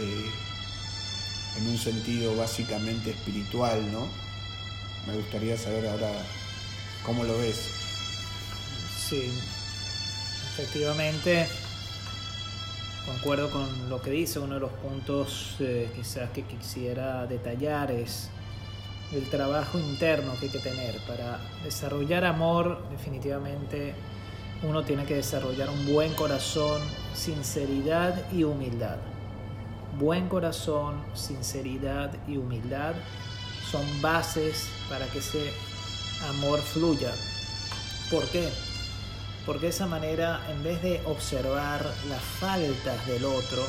en 1.58 1.68
un 1.68 1.78
sentido 1.78 2.36
básicamente 2.36 3.12
espiritual, 3.12 3.92
¿no? 3.92 4.08
Me 5.08 5.16
gustaría 5.16 5.58
saber 5.58 5.88
ahora 5.88 6.12
cómo 7.06 7.24
lo 7.24 7.38
ves. 7.38 7.70
Sí, 8.98 9.32
efectivamente, 10.54 11.48
concuerdo 13.06 13.50
con 13.50 13.90
lo 13.90 14.02
que 14.02 14.12
dice. 14.12 14.40
Uno 14.40 14.56
de 14.56 14.60
los 14.62 14.72
puntos 14.72 15.56
eh, 15.60 15.90
quizás 15.96 16.30
que 16.32 16.44
quisiera 16.44 17.26
detallar 17.26 17.92
es 17.92 18.30
el 19.14 19.30
trabajo 19.30 19.80
interno 19.80 20.34
que 20.40 20.46
hay 20.46 20.52
que 20.52 20.60
tener. 20.60 20.98
Para 21.08 21.40
desarrollar 21.64 22.26
amor, 22.26 22.84
definitivamente 22.92 23.94
uno 24.64 24.84
tiene 24.84 25.06
que 25.06 25.16
desarrollar 25.16 25.70
un 25.70 25.86
buen 25.92 26.14
corazón, 26.14 26.82
sinceridad 27.14 28.32
y 28.32 28.44
humildad. 28.44 28.98
Buen 29.98 30.28
corazón, 30.30 31.02
sinceridad 31.14 32.14
y 32.28 32.38
humildad 32.38 32.94
son 33.70 34.02
bases 34.02 34.70
para 34.90 35.06
que 35.08 35.20
ese 35.20 35.52
amor 36.30 36.60
fluya. 36.60 37.12
¿Por 38.12 38.26
qué? 38.30 38.50
Porque 39.46 39.68
de 39.68 39.70
esa 39.70 39.88
manera, 39.88 40.42
en 40.52 40.64
vez 40.64 40.82
de 40.82 41.02
observar 41.06 41.86
las 42.08 42.22
faltas 42.22 43.06
del 43.08 43.26
otro, 43.26 43.64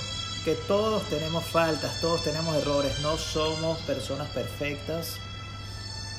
que 0.45 0.55
todos 0.55 1.03
tenemos 1.05 1.45
faltas, 1.45 2.01
todos 2.01 2.25
tenemos 2.25 2.55
errores, 2.57 2.99
no 3.01 3.17
somos 3.19 3.79
personas 3.81 4.29
perfectas, 4.31 5.19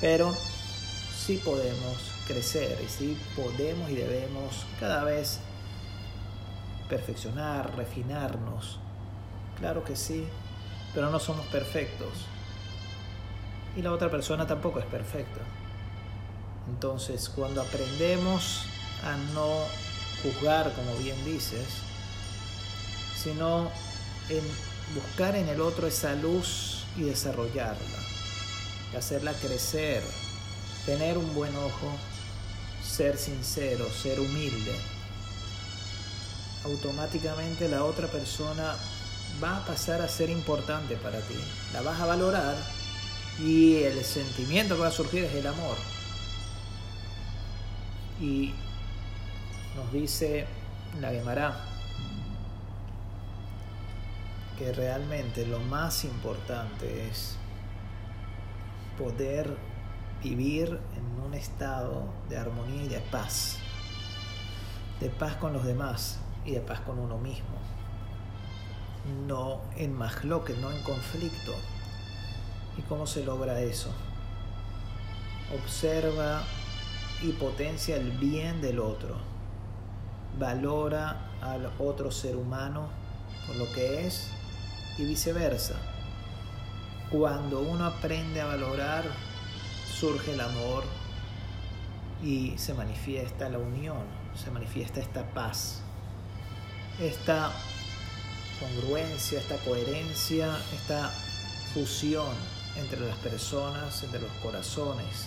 pero 0.02 0.34
sí 1.16 1.36
podemos 1.36 1.96
crecer 2.26 2.76
y 2.84 2.88
sí 2.88 3.16
podemos 3.36 3.88
y 3.88 3.94
debemos 3.94 4.66
cada 4.80 5.04
vez 5.04 5.38
perfeccionar, 6.88 7.76
refinarnos. 7.76 8.80
Claro 9.58 9.84
que 9.84 9.94
sí, 9.94 10.26
pero 10.92 11.08
no 11.08 11.20
somos 11.20 11.46
perfectos. 11.46 12.26
Y 13.76 13.82
la 13.82 13.92
otra 13.92 14.10
persona 14.10 14.44
tampoco 14.44 14.80
es 14.80 14.86
perfecta. 14.86 15.40
Entonces, 16.68 17.28
cuando 17.28 17.62
aprendemos 17.62 18.66
a 19.04 19.16
no 19.34 19.64
juzgar, 20.22 20.72
como 20.74 20.96
bien 20.96 21.24
dices, 21.24 21.66
sino 23.16 23.70
en 24.28 24.42
buscar 24.96 25.36
en 25.36 25.48
el 25.48 25.60
otro 25.60 25.86
esa 25.86 26.14
luz 26.14 26.84
y 26.96 27.02
desarrollarla, 27.02 28.01
hacerla 28.98 29.32
crecer, 29.34 30.02
tener 30.86 31.18
un 31.18 31.34
buen 31.34 31.54
ojo, 31.56 31.96
ser 32.82 33.16
sincero, 33.16 33.88
ser 33.90 34.20
humilde, 34.20 34.74
automáticamente 36.64 37.68
la 37.68 37.84
otra 37.84 38.06
persona 38.08 38.76
va 39.42 39.58
a 39.58 39.66
pasar 39.66 40.00
a 40.00 40.08
ser 40.08 40.30
importante 40.30 40.96
para 40.96 41.20
ti, 41.20 41.38
la 41.72 41.82
vas 41.82 42.00
a 42.00 42.06
valorar 42.06 42.56
y 43.40 43.76
el 43.82 44.04
sentimiento 44.04 44.76
que 44.76 44.82
va 44.82 44.88
a 44.88 44.92
surgir 44.92 45.24
es 45.24 45.34
el 45.34 45.46
amor. 45.46 45.76
Y 48.20 48.52
nos 49.74 49.92
dice 49.92 50.46
la 51.00 51.10
Gemara 51.10 51.56
que 54.58 54.72
realmente 54.72 55.46
lo 55.46 55.58
más 55.60 56.04
importante 56.04 57.08
es 57.08 57.36
poder 58.98 59.56
vivir 60.22 60.78
en 60.96 61.24
un 61.24 61.34
estado 61.34 62.04
de 62.28 62.38
armonía 62.38 62.84
y 62.84 62.88
de 62.88 63.00
paz, 63.00 63.58
de 65.00 65.10
paz 65.10 65.36
con 65.36 65.52
los 65.52 65.64
demás 65.64 66.18
y 66.44 66.52
de 66.52 66.60
paz 66.60 66.80
con 66.80 66.98
uno 66.98 67.18
mismo, 67.18 67.56
no 69.26 69.60
en 69.76 69.96
que 70.44 70.54
no 70.54 70.70
en 70.70 70.82
conflicto. 70.82 71.52
¿Y 72.78 72.82
cómo 72.82 73.06
se 73.06 73.24
logra 73.24 73.60
eso? 73.60 73.90
Observa 75.54 76.42
y 77.22 77.32
potencia 77.32 77.96
el 77.96 78.12
bien 78.12 78.60
del 78.62 78.78
otro. 78.78 79.16
Valora 80.38 81.28
al 81.42 81.70
otro 81.78 82.10
ser 82.10 82.36
humano 82.36 82.88
por 83.46 83.56
lo 83.56 83.70
que 83.72 84.06
es 84.06 84.30
y 84.98 85.04
viceversa. 85.04 85.91
Cuando 87.12 87.60
uno 87.60 87.84
aprende 87.84 88.40
a 88.40 88.46
valorar, 88.46 89.04
surge 90.00 90.32
el 90.32 90.40
amor 90.40 90.82
y 92.24 92.56
se 92.56 92.72
manifiesta 92.72 93.50
la 93.50 93.58
unión, 93.58 93.98
se 94.34 94.50
manifiesta 94.50 95.00
esta 95.00 95.22
paz, 95.34 95.82
esta 96.98 97.52
congruencia, 98.58 99.40
esta 99.40 99.58
coherencia, 99.58 100.56
esta 100.74 101.10
fusión 101.74 102.34
entre 102.76 103.00
las 103.00 103.18
personas, 103.18 104.02
entre 104.04 104.20
los 104.20 104.32
corazones. 104.42 105.26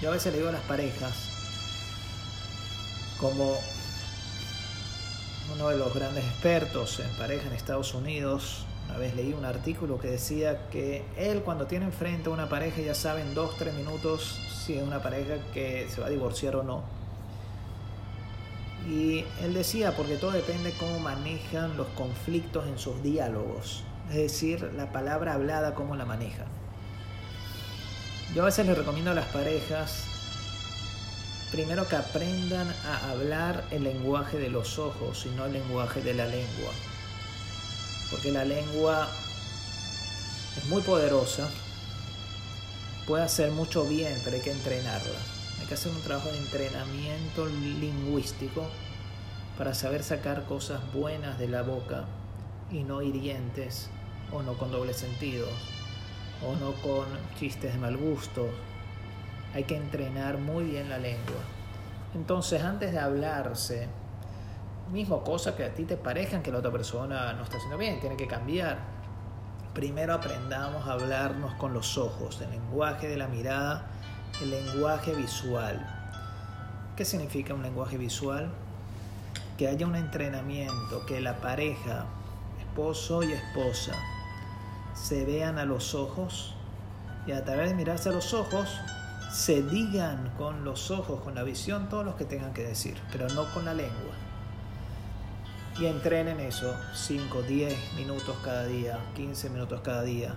Yo 0.00 0.10
a 0.10 0.12
veces 0.12 0.30
le 0.30 0.38
digo 0.38 0.50
a 0.50 0.52
las 0.52 0.62
parejas, 0.62 1.12
como 3.18 3.58
uno 5.52 5.68
de 5.70 5.76
los 5.76 5.92
grandes 5.92 6.24
expertos 6.24 7.00
en 7.00 7.10
pareja 7.16 7.48
en 7.48 7.54
Estados 7.54 7.94
Unidos, 7.94 8.67
una 8.88 8.96
vez 8.98 9.14
leí 9.14 9.34
un 9.34 9.44
artículo 9.44 9.98
que 9.98 10.08
decía 10.08 10.68
que 10.70 11.04
él 11.18 11.42
cuando 11.42 11.66
tiene 11.66 11.84
enfrente 11.84 12.30
a 12.30 12.32
una 12.32 12.48
pareja 12.48 12.80
ya 12.80 12.94
sabe 12.94 13.20
en 13.20 13.34
dos, 13.34 13.56
tres 13.58 13.74
minutos 13.74 14.40
si 14.64 14.74
es 14.74 14.82
una 14.82 15.02
pareja 15.02 15.34
que 15.52 15.86
se 15.90 16.00
va 16.00 16.06
a 16.06 16.10
divorciar 16.10 16.56
o 16.56 16.62
no. 16.62 16.82
Y 18.88 19.24
él 19.42 19.52
decía, 19.52 19.94
porque 19.94 20.16
todo 20.16 20.30
depende 20.30 20.72
cómo 20.78 20.98
manejan 21.00 21.76
los 21.76 21.88
conflictos 21.88 22.66
en 22.66 22.78
sus 22.78 23.02
diálogos, 23.02 23.84
es 24.08 24.16
decir, 24.16 24.72
la 24.74 24.90
palabra 24.90 25.34
hablada, 25.34 25.74
cómo 25.74 25.94
la 25.94 26.06
manejan. 26.06 26.46
Yo 28.34 28.42
a 28.42 28.46
veces 28.46 28.66
les 28.66 28.78
recomiendo 28.78 29.10
a 29.10 29.14
las 29.14 29.26
parejas 29.26 30.06
primero 31.50 31.86
que 31.88 31.96
aprendan 31.96 32.68
a 32.86 33.10
hablar 33.10 33.64
el 33.70 33.84
lenguaje 33.84 34.38
de 34.38 34.48
los 34.48 34.78
ojos 34.78 35.26
y 35.26 35.34
no 35.36 35.46
el 35.46 35.52
lenguaje 35.52 36.00
de 36.00 36.14
la 36.14 36.26
lengua. 36.26 36.72
Porque 38.10 38.32
la 38.32 38.44
lengua 38.44 39.08
es 40.56 40.64
muy 40.66 40.82
poderosa, 40.82 41.48
puede 43.06 43.24
hacer 43.24 43.50
mucho 43.50 43.84
bien, 43.84 44.18
pero 44.24 44.36
hay 44.36 44.42
que 44.42 44.52
entrenarla. 44.52 45.18
Hay 45.60 45.66
que 45.66 45.74
hacer 45.74 45.92
un 45.92 46.00
trabajo 46.02 46.30
de 46.30 46.38
entrenamiento 46.38 47.46
lingüístico 47.46 48.66
para 49.56 49.74
saber 49.74 50.02
sacar 50.02 50.44
cosas 50.44 50.80
buenas 50.92 51.38
de 51.38 51.48
la 51.48 51.62
boca 51.62 52.04
y 52.70 52.84
no 52.84 53.02
hirientes 53.02 53.88
o 54.32 54.42
no 54.42 54.56
con 54.56 54.70
doble 54.70 54.94
sentido 54.94 55.48
o 56.46 56.54
no 56.56 56.72
con 56.74 57.06
chistes 57.38 57.72
de 57.72 57.78
mal 57.78 57.96
gusto. 57.96 58.48
Hay 59.54 59.64
que 59.64 59.76
entrenar 59.76 60.38
muy 60.38 60.64
bien 60.64 60.88
la 60.88 60.98
lengua. 60.98 61.42
Entonces, 62.14 62.62
antes 62.62 62.92
de 62.92 62.98
hablarse, 62.98 63.88
mismo 64.90 65.22
cosa 65.22 65.56
que 65.56 65.64
a 65.64 65.74
ti 65.74 65.84
te 65.84 65.96
parezcan 65.96 66.42
que 66.42 66.50
la 66.50 66.58
otra 66.58 66.70
persona 66.70 67.32
no 67.34 67.42
está 67.42 67.56
haciendo 67.56 67.78
bien, 67.78 68.00
tiene 68.00 68.16
que 68.16 68.26
cambiar. 68.26 68.78
Primero 69.74 70.14
aprendamos 70.14 70.86
a 70.86 70.92
hablarnos 70.92 71.54
con 71.54 71.72
los 71.72 71.98
ojos, 71.98 72.40
el 72.40 72.50
lenguaje 72.50 73.08
de 73.08 73.16
la 73.16 73.28
mirada, 73.28 73.86
el 74.42 74.50
lenguaje 74.50 75.14
visual. 75.14 75.86
¿Qué 76.96 77.04
significa 77.04 77.54
un 77.54 77.62
lenguaje 77.62 77.96
visual? 77.96 78.50
Que 79.56 79.68
haya 79.68 79.86
un 79.86 79.94
entrenamiento, 79.94 81.06
que 81.06 81.20
la 81.20 81.36
pareja, 81.36 82.06
esposo 82.60 83.22
y 83.22 83.32
esposa, 83.32 83.92
se 84.94 85.24
vean 85.24 85.58
a 85.58 85.64
los 85.64 85.94
ojos 85.94 86.54
y 87.26 87.32
a 87.32 87.44
través 87.44 87.68
de 87.68 87.74
mirarse 87.74 88.08
a 88.08 88.12
los 88.12 88.34
ojos 88.34 88.80
se 89.30 89.62
digan 89.62 90.32
con 90.38 90.64
los 90.64 90.90
ojos, 90.90 91.20
con 91.20 91.34
la 91.34 91.42
visión, 91.42 91.88
todos 91.88 92.04
los 92.04 92.14
que 92.14 92.24
tengan 92.24 92.52
que 92.52 92.64
decir, 92.64 92.96
pero 93.12 93.28
no 93.28 93.44
con 93.52 93.64
la 93.64 93.74
lengua. 93.74 94.14
Y 95.78 95.86
entrenen 95.86 96.40
eso 96.40 96.74
5, 96.92 97.42
10 97.42 97.94
minutos 97.94 98.36
cada 98.42 98.64
día, 98.64 98.98
15 99.14 99.50
minutos 99.50 99.80
cada 99.80 100.02
día. 100.02 100.34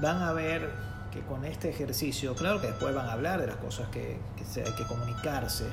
Van 0.00 0.22
a 0.22 0.32
ver 0.32 0.68
que 1.12 1.20
con 1.20 1.44
este 1.44 1.70
ejercicio, 1.70 2.34
claro 2.34 2.60
que 2.60 2.66
después 2.66 2.92
van 2.94 3.06
a 3.06 3.12
hablar 3.12 3.40
de 3.40 3.46
las 3.46 3.56
cosas 3.56 3.88
que, 3.90 4.18
que 4.36 4.64
hay 4.64 4.72
que 4.74 4.84
comunicarse, 4.86 5.68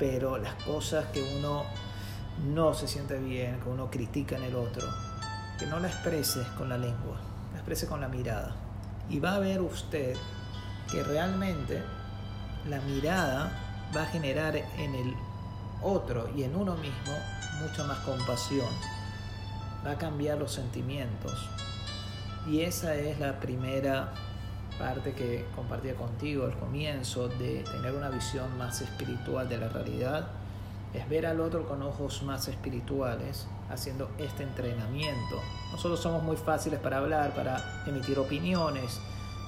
pero 0.00 0.36
las 0.38 0.54
cosas 0.64 1.06
que 1.06 1.22
uno 1.38 1.64
no 2.52 2.74
se 2.74 2.88
siente 2.88 3.18
bien, 3.18 3.60
que 3.60 3.68
uno 3.68 3.88
critica 3.88 4.36
en 4.36 4.42
el 4.42 4.56
otro, 4.56 4.86
que 5.60 5.66
no 5.66 5.78
la 5.78 5.88
exprese 5.88 6.42
con 6.58 6.68
la 6.68 6.78
lengua, 6.78 7.20
la 7.52 7.58
exprese 7.58 7.86
con 7.86 8.00
la 8.00 8.08
mirada. 8.08 8.56
Y 9.08 9.20
va 9.20 9.36
a 9.36 9.38
ver 9.38 9.60
usted 9.60 10.16
que 10.90 11.04
realmente 11.04 11.82
la 12.68 12.80
mirada 12.80 13.52
va 13.96 14.02
a 14.02 14.06
generar 14.06 14.56
en 14.56 14.94
el 14.94 15.14
otro 15.82 16.28
y 16.34 16.42
en 16.42 16.56
uno 16.56 16.74
mismo 16.76 17.14
mucha 17.60 17.84
más 17.84 17.98
compasión. 18.00 18.68
Va 19.86 19.92
a 19.92 19.98
cambiar 19.98 20.38
los 20.38 20.52
sentimientos. 20.52 21.48
Y 22.46 22.62
esa 22.62 22.94
es 22.94 23.18
la 23.18 23.38
primera 23.38 24.12
parte 24.78 25.12
que 25.12 25.46
compartía 25.54 25.94
contigo 25.94 26.46
al 26.46 26.58
comienzo 26.58 27.28
de 27.28 27.62
tener 27.64 27.94
una 27.94 28.08
visión 28.08 28.56
más 28.56 28.80
espiritual 28.80 29.48
de 29.48 29.58
la 29.58 29.68
realidad. 29.68 30.28
Es 30.94 31.08
ver 31.08 31.26
al 31.26 31.40
otro 31.40 31.68
con 31.68 31.82
ojos 31.82 32.22
más 32.22 32.48
espirituales 32.48 33.46
haciendo 33.68 34.10
este 34.18 34.42
entrenamiento. 34.42 35.40
Nosotros 35.70 36.00
somos 36.00 36.22
muy 36.22 36.36
fáciles 36.36 36.80
para 36.80 36.98
hablar, 36.98 37.34
para 37.34 37.82
emitir 37.86 38.18
opiniones, 38.18 39.00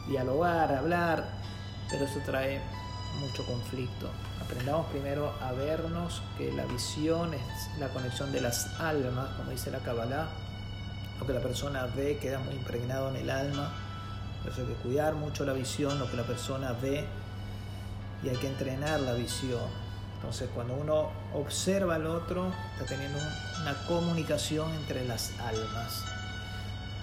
dialogar, 0.09 0.73
hablar, 0.73 1.27
pero 1.91 2.05
eso 2.05 2.21
trae 2.25 2.61
mucho 3.21 3.45
conflicto. 3.47 4.11
Aprendamos 4.41 4.87
primero 4.87 5.33
a 5.41 5.53
vernos 5.53 6.23
que 6.37 6.53
la 6.53 6.65
visión 6.67 7.35
es 7.35 7.79
la 7.79 7.89
conexión 7.89 8.33
de 8.33 8.41
las 8.41 8.81
almas, 8.81 9.29
como 9.37 9.51
dice 9.51 9.71
la 9.71 9.79
Kabbalah. 9.79 10.29
Lo 11.21 11.27
que 11.27 11.33
la 11.33 11.41
persona 11.41 11.87
ve 11.87 12.19
queda 12.19 12.39
muy 12.39 12.55
impregnado 12.55 13.11
en 13.11 13.17
el 13.17 13.31
alma. 13.31 13.73
Por 14.43 14.53
eso 14.53 14.63
hay 14.63 14.69
que 14.69 14.75
cuidar 14.75 15.15
mucho 15.15 15.45
la 15.45 15.53
visión, 15.53 15.99
lo 15.99 16.11
que 16.11 16.17
la 16.17 16.25
persona 16.25 16.73
ve 16.73 17.05
y 18.23 18.29
hay 18.29 18.37
que 18.37 18.49
entrenar 18.49 19.01
la 19.01 19.13
visión. 19.15 19.63
Entonces 20.17 20.49
cuando 20.55 20.75
uno 20.75 21.11
observa 21.35 21.97
al 21.97 22.07
otro, 22.07 22.53
está 22.75 22.87
teniendo 22.87 23.19
una 23.63 23.75
comunicación 23.87 24.73
entre 24.75 25.05
las 25.05 25.33
almas. 25.41 26.05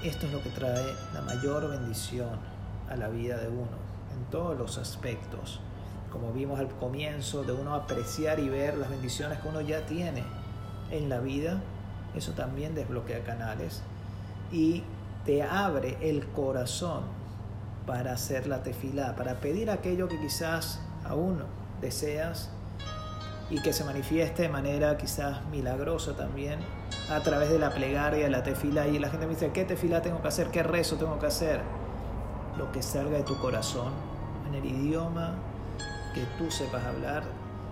Esto 0.03 0.28
es 0.28 0.32
lo 0.32 0.41
que 0.41 0.49
trae 0.49 0.95
la 1.14 1.22
mayor 1.22 1.70
bendición 1.70 2.39
a 2.89 2.95
la 2.95 3.10
vida 3.10 3.38
de 3.38 3.49
uno, 3.49 3.78
en 4.16 4.32
todos 4.32 4.57
los 4.57 4.78
aspectos. 4.78 5.60
Como 6.12 6.32
vimos 6.34 6.60
al 6.60 6.68
comienzo, 6.68 7.43
de 7.43 7.53
uno 7.53 7.76
apreciar 7.76 8.39
y 8.39 8.49
ver 8.49 8.78
las 8.78 8.89
bendiciones 8.89 9.39
que 9.39 9.47
uno 9.47 9.62
ya 9.62 9.86
tiene 9.86 10.24
en 10.91 11.10
la 11.10 11.20
vida, 11.20 11.62
eso 12.16 12.34
también 12.34 12.74
desbloquea 12.74 13.24
canales 13.24 13.82
y 14.51 14.84
te 15.26 15.43
abre 15.43 15.97
el 16.01 16.26
corazón 16.28 17.03
para 17.86 18.14
hacer 18.14 18.47
la 18.47 18.64
tefilá, 18.64 19.16
para 19.16 19.39
pedir 19.39 19.70
aquello 19.70 20.07
que 20.07 20.20
quizás 20.20 20.80
aún 21.05 21.43
deseas 21.82 22.49
y 23.49 23.62
que 23.62 23.74
se 23.74 23.84
manifieste 23.84 24.43
de 24.43 24.49
manera 24.49 24.97
quizás 24.97 25.43
milagrosa 25.51 26.16
también 26.16 26.60
a 27.10 27.20
través 27.22 27.49
de 27.49 27.57
la 27.57 27.72
plegaria, 27.72 28.30
la 28.30 28.43
tefila. 28.43 28.88
Y 28.88 28.99
la 28.99 29.10
gente 29.10 29.26
me 29.26 29.34
dice, 29.34 29.51
¿qué 29.51 29.66
tefila 29.66 30.01
tengo 30.01 30.22
que 30.22 30.28
hacer? 30.28 30.47
¿Qué 30.47 30.62
rezo 30.62 30.97
tengo 30.97 31.18
que 31.20 31.26
hacer? 31.26 31.62
Lo 32.57 32.72
que 32.72 32.84
salga 32.84 33.18
de 33.18 33.24
tu 33.24 33.38
corazón, 33.39 33.91
en 34.47 34.55
el 34.55 34.66
idioma 34.66 35.34
tú 36.38 36.49
sepas 36.51 36.84
hablar, 36.86 37.24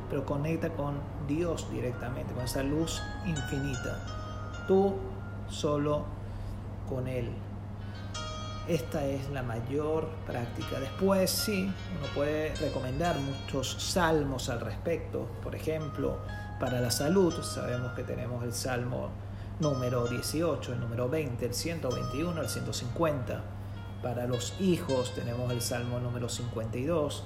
pero 0.09 0.25
conecta 0.25 0.69
con 0.69 0.99
Dios 1.27 1.69
directamente, 1.71 2.33
con 2.33 2.43
esa 2.43 2.63
luz 2.63 3.01
infinita. 3.25 3.99
Tú 4.67 4.95
solo 5.49 6.05
con 6.87 7.07
Él. 7.07 7.29
Esta 8.67 9.05
es 9.05 9.29
la 9.29 9.43
mayor 9.43 10.09
práctica. 10.25 10.79
Después 10.79 11.31
sí, 11.31 11.71
uno 11.97 12.07
puede 12.13 12.53
recomendar 12.55 13.17
muchos 13.17 13.71
salmos 13.79 14.49
al 14.49 14.59
respecto. 14.59 15.27
Por 15.41 15.55
ejemplo, 15.55 16.17
para 16.59 16.81
la 16.81 16.91
salud 16.91 17.33
sabemos 17.43 17.93
que 17.93 18.03
tenemos 18.03 18.43
el 18.43 18.53
salmo 18.53 19.09
número 19.59 20.05
18, 20.07 20.73
el 20.73 20.79
número 20.81 21.07
20, 21.07 21.45
el 21.45 21.53
121, 21.53 22.41
el 22.41 22.49
150. 22.49 23.41
Para 24.03 24.27
los 24.27 24.59
hijos 24.59 25.15
tenemos 25.15 25.51
el 25.51 25.61
salmo 25.61 25.99
número 25.99 26.27
52, 26.27 27.23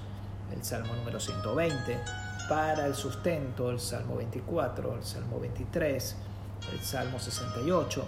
el 0.53 0.63
salmo 0.63 0.93
número 0.95 1.19
120. 1.19 1.99
Para 2.49 2.85
el 2.85 2.95
sustento, 2.95 3.69
el 3.69 3.79
salmo 3.79 4.17
24, 4.17 4.95
el 4.95 5.03
salmo 5.03 5.39
23, 5.39 6.15
el 6.73 6.79
salmo 6.81 7.19
68 7.19 8.05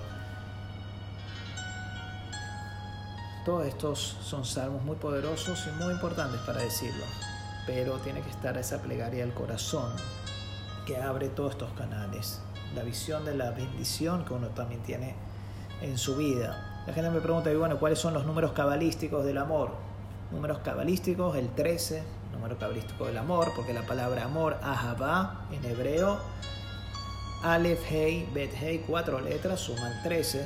Todos 3.45 3.67
estos 3.67 3.99
son 4.21 4.45
salmos 4.45 4.83
muy 4.83 4.95
poderosos 4.95 5.67
y 5.67 5.83
muy 5.83 5.91
importantes 5.91 6.39
para 6.41 6.61
decirlo, 6.61 7.03
pero 7.67 7.97
tiene 7.97 8.21
que 8.21 8.29
estar 8.29 8.57
esa 8.57 8.81
plegaria 8.81 9.25
del 9.25 9.33
corazón 9.33 9.91
que 10.85 10.95
abre 10.95 11.27
todos 11.27 11.51
estos 11.51 11.73
canales, 11.73 12.39
la 12.73 12.83
visión 12.83 13.25
de 13.25 13.35
la 13.35 13.51
bendición 13.51 14.23
que 14.23 14.33
uno 14.33 14.47
también 14.47 14.81
tiene 14.83 15.15
en 15.81 15.97
su 15.97 16.15
vida. 16.15 16.83
La 16.87 16.93
gente 16.93 17.09
me 17.09 17.19
pregunta, 17.19 17.53
bueno, 17.53 17.79
¿cuáles 17.79 17.99
son 17.99 18.13
los 18.13 18.25
números 18.25 18.53
cabalísticos 18.53 19.25
del 19.25 19.37
amor? 19.37 19.71
Números 20.31 20.59
cabalísticos, 20.59 21.35
el 21.35 21.49
13, 21.49 22.01
número 22.43 22.59
cabalístico 22.59 23.05
del 23.05 23.17
amor, 23.17 23.53
porque 23.55 23.73
la 23.73 23.83
palabra 23.83 24.25
amor, 24.25 24.57
ahabá, 24.61 25.45
en 25.53 25.63
hebreo, 25.63 26.19
Aleph, 27.41 27.89
Hei, 27.89 28.29
Bet, 28.33 28.53
Hei, 28.61 28.79
cuatro 28.79 29.21
letras, 29.21 29.61
suman 29.61 30.03
13, 30.03 30.45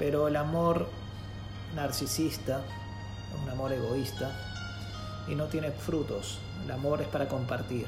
pero 0.00 0.26
el 0.26 0.34
amor 0.34 0.88
narcisista, 1.76 2.60
un 3.40 3.48
amor 3.50 3.72
egoísta 3.72 4.32
y 5.28 5.36
no 5.36 5.44
tiene 5.44 5.70
frutos. 5.70 6.40
El 6.64 6.72
amor 6.72 7.02
es 7.02 7.06
para 7.06 7.28
compartir. 7.28 7.86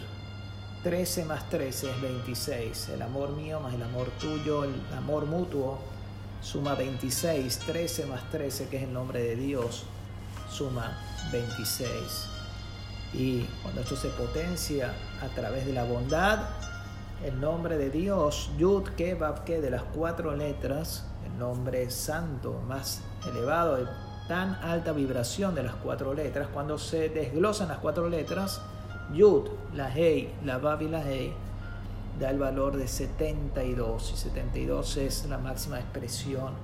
13 0.85 1.25
más 1.25 1.51
13 1.51 1.91
es 1.91 2.01
26. 2.01 2.91
El 2.91 3.03
amor 3.03 3.31
mío 3.31 3.59
más 3.59 3.75
el 3.75 3.83
amor 3.83 4.11
tuyo, 4.21 4.63
el 4.63 4.73
amor 4.97 5.27
mutuo 5.27 5.81
suma 6.41 6.77
26. 6.77 7.59
13 7.67 8.07
más 8.07 8.31
13, 8.31 8.69
que 8.69 8.77
es 8.77 8.83
el 8.85 8.93
nombre 8.93 9.21
de 9.21 9.35
Dios, 9.35 9.83
suma 10.49 10.97
26. 11.33 12.36
Y 13.13 13.43
cuando 13.63 13.81
esto 13.81 13.97
se 13.97 14.09
potencia 14.09 14.93
a 15.23 15.29
través 15.35 15.67
de 15.67 15.73
la 15.73 15.85
bondad, 15.85 16.41
el 17.25 17.41
nombre 17.41 17.79
de 17.79 17.91
Dios, 17.91 18.51
Yud, 18.59 18.85
Ke, 18.97 19.19
Ke, 19.45 19.61
de 19.61 19.71
las 19.71 19.83
cuatro 19.83 20.37
letras, 20.37 21.07
el 21.25 21.39
nombre 21.39 21.91
santo 21.91 22.61
más 22.69 23.03
elevado, 23.27 23.77
de 23.77 23.87
tan 24.29 24.55
alta 24.57 24.93
vibración 24.93 25.55
de 25.55 25.63
las 25.63 25.75
cuatro 25.77 26.13
letras, 26.13 26.49
cuando 26.53 26.79
se 26.79 27.09
desglosan 27.09 27.69
las 27.69 27.79
cuatro 27.79 28.09
letras, 28.09 28.61
Yud, 29.15 29.49
la 29.75 29.89
Hei, 29.95 30.35
la 30.45 30.59
Bab 30.59 30.83
y 30.83 30.89
la 30.89 31.09
Hei, 31.09 31.33
da 32.19 32.31
el 32.31 32.39
valor 32.39 32.77
de 32.77 32.89
72, 32.89 34.13
y 34.13 34.17
72 34.17 34.97
es 34.97 35.27
la 35.27 35.39
máxima 35.39 35.79
expresión 35.79 36.55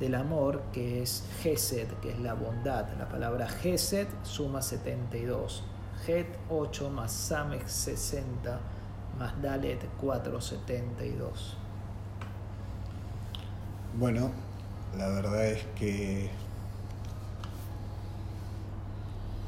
del 0.00 0.14
amor, 0.14 0.62
que 0.72 1.02
es 1.02 1.24
Gesed, 1.42 1.88
que 2.02 2.10
es 2.10 2.20
la 2.20 2.34
bondad. 2.34 2.86
La 2.98 3.08
palabra 3.08 3.48
Gesed 3.48 4.06
suma 4.22 4.62
72. 4.62 5.64
Het 6.06 6.26
8 6.48 6.90
más 6.90 7.12
Samek 7.12 7.68
60 7.68 8.60
más 9.18 9.42
Dalet 9.42 9.84
472. 10.00 11.56
Bueno, 13.98 14.30
la 14.96 15.08
verdad 15.08 15.46
es 15.46 15.64
que 15.78 16.30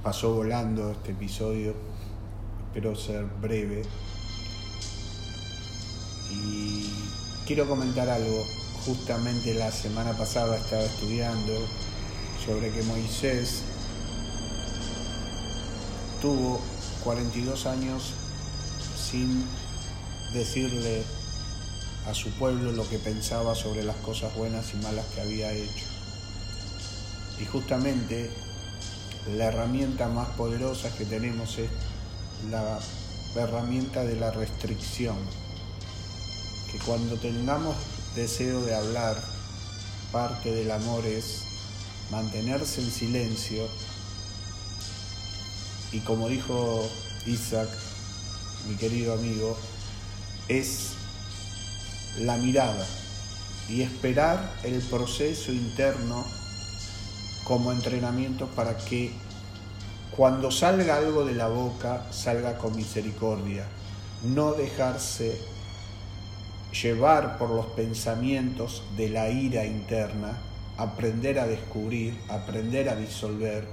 pasó 0.03 0.35
volando 0.35 0.91
este 0.91 1.13
episodio, 1.13 1.75
espero 2.67 2.97
ser 2.97 3.25
breve. 3.25 3.83
Y 6.31 6.91
quiero 7.47 7.69
comentar 7.69 8.09
algo. 8.09 8.45
Justamente 8.87 9.55
la 9.55 9.71
semana 9.71 10.13
pasada 10.13 10.57
estaba 10.57 10.83
estudiando 10.83 11.53
sobre 12.45 12.71
que 12.71 12.83
Moisés 12.85 13.63
tuvo 16.21 16.61
42 17.03 17.66
años 17.66 18.12
sin 19.11 19.45
decirle 20.35 21.03
a 22.07 22.14
su 22.14 22.31
pueblo 22.33 22.73
lo 22.73 22.89
que 22.89 22.99
pensaba 22.99 23.55
sobre 23.55 23.83
las 23.83 23.97
cosas 23.97 24.35
buenas 24.37 24.73
y 24.75 24.77
malas 24.79 25.07
que 25.14 25.21
había 25.21 25.53
hecho. 25.53 25.87
Y 27.41 27.47
justamente 27.47 28.31
la 29.37 29.47
herramienta 29.47 30.09
más 30.09 30.29
poderosa 30.31 30.95
que 30.97 31.05
tenemos 31.05 31.59
es 31.59 31.71
la 32.51 32.79
herramienta 33.35 34.05
de 34.05 34.16
la 34.16 34.31
restricción. 34.31 35.16
Que 36.71 36.79
cuando 36.79 37.16
tengamos 37.16 37.77
deseo 38.14 38.61
de 38.62 38.75
hablar, 38.75 39.16
parte 40.12 40.53
del 40.53 40.71
amor 40.71 41.05
es 41.07 41.43
mantenerse 42.11 42.81
en 42.83 42.91
silencio 42.91 43.68
y 45.93 46.01
como 46.01 46.28
dijo 46.28 46.88
Isaac, 47.26 47.68
mi 48.68 48.76
querido 48.76 49.14
amigo, 49.14 49.57
es 50.49 50.93
la 52.18 52.36
mirada 52.36 52.86
y 53.68 53.82
esperar 53.82 54.53
el 54.64 54.80
proceso 54.82 55.53
interno 55.53 56.24
como 57.45 57.72
entrenamiento 57.72 58.47
para 58.49 58.76
que 58.76 59.12
cuando 60.16 60.51
salga 60.51 60.97
algo 60.97 61.24
de 61.24 61.34
la 61.34 61.49
boca 61.49 62.07
salga 62.11 62.59
con 62.59 62.76
misericordia, 62.76 63.64
no 64.24 64.53
dejarse 64.53 65.41
llevar 66.82 67.38
por 67.38 67.51
los 67.51 67.66
pensamientos 67.66 68.82
de 68.97 69.09
la 69.09 69.30
ira 69.30 69.64
interna, 69.64 70.38
aprender 70.76 71.38
a 71.38 71.47
descubrir, 71.47 72.18
aprender 72.28 72.88
a 72.88 72.97
disolver. 72.97 73.66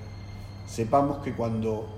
Sepamos 0.68 1.24
que 1.24 1.34
cuando 1.34 1.97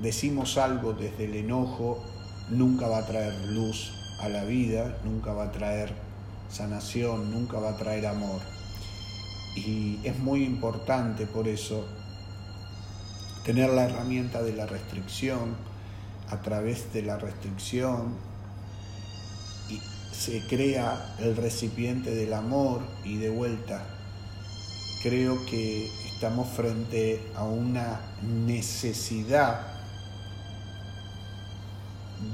decimos 0.00 0.58
algo 0.58 0.92
desde 0.92 1.24
el 1.24 1.34
enojo, 1.34 2.02
nunca 2.50 2.88
va 2.88 2.98
a 2.98 3.06
traer 3.06 3.34
luz 3.48 3.92
a 4.20 4.28
la 4.28 4.44
vida, 4.44 4.98
nunca 5.04 5.32
va 5.32 5.44
a 5.44 5.52
traer 5.52 5.92
sanación, 6.50 7.30
nunca 7.30 7.58
va 7.58 7.70
a 7.70 7.76
traer 7.76 8.06
amor. 8.06 8.40
Y 9.56 9.98
es 10.04 10.18
muy 10.18 10.44
importante 10.44 11.26
por 11.26 11.48
eso 11.48 11.86
tener 13.44 13.70
la 13.70 13.84
herramienta 13.84 14.42
de 14.42 14.52
la 14.52 14.66
restricción, 14.66 15.56
a 16.30 16.42
través 16.42 16.92
de 16.92 17.02
la 17.02 17.16
restricción 17.16 18.14
y 19.70 19.80
se 20.14 20.46
crea 20.46 21.16
el 21.18 21.36
recipiente 21.36 22.14
del 22.14 22.34
amor 22.34 22.82
y 23.04 23.16
de 23.16 23.30
vuelta. 23.30 23.82
Creo 25.02 25.44
que 25.46 25.90
estamos 26.12 26.48
frente 26.48 27.22
a 27.34 27.44
una 27.44 28.00
necesidad 28.22 29.77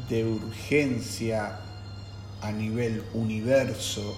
de 0.08 0.24
urgencia 0.24 1.58
a 2.40 2.52
nivel 2.52 3.02
universo 3.14 4.16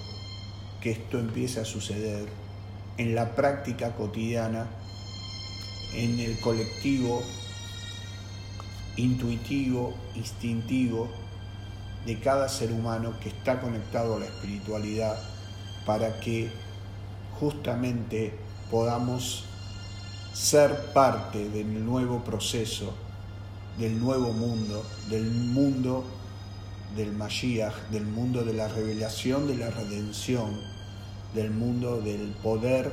que 0.80 0.92
esto 0.92 1.18
empiece 1.18 1.60
a 1.60 1.64
suceder 1.64 2.28
en 2.98 3.14
la 3.14 3.34
práctica 3.34 3.94
cotidiana 3.94 4.66
en 5.94 6.18
el 6.20 6.38
colectivo 6.40 7.22
intuitivo, 8.96 9.94
instintivo 10.14 11.08
de 12.04 12.18
cada 12.20 12.48
ser 12.48 12.72
humano 12.72 13.18
que 13.20 13.28
está 13.28 13.60
conectado 13.60 14.16
a 14.16 14.20
la 14.20 14.26
espiritualidad 14.26 15.18
para 15.84 16.18
que 16.20 16.50
justamente 17.38 18.32
podamos 18.70 19.44
ser 20.32 20.92
parte 20.92 21.48
del 21.48 21.84
nuevo 21.84 22.22
proceso, 22.24 22.94
del 23.78 24.00
nuevo 24.00 24.32
mundo, 24.32 24.84
del 25.10 25.30
mundo 25.30 26.04
del 26.96 27.12
Mashiach, 27.12 27.74
del 27.90 28.06
mundo 28.06 28.44
de 28.44 28.54
la 28.54 28.68
revelación, 28.68 29.46
de 29.46 29.56
la 29.56 29.70
redención, 29.70 30.58
del 31.34 31.50
mundo 31.50 32.00
del 32.00 32.32
poder 32.42 32.92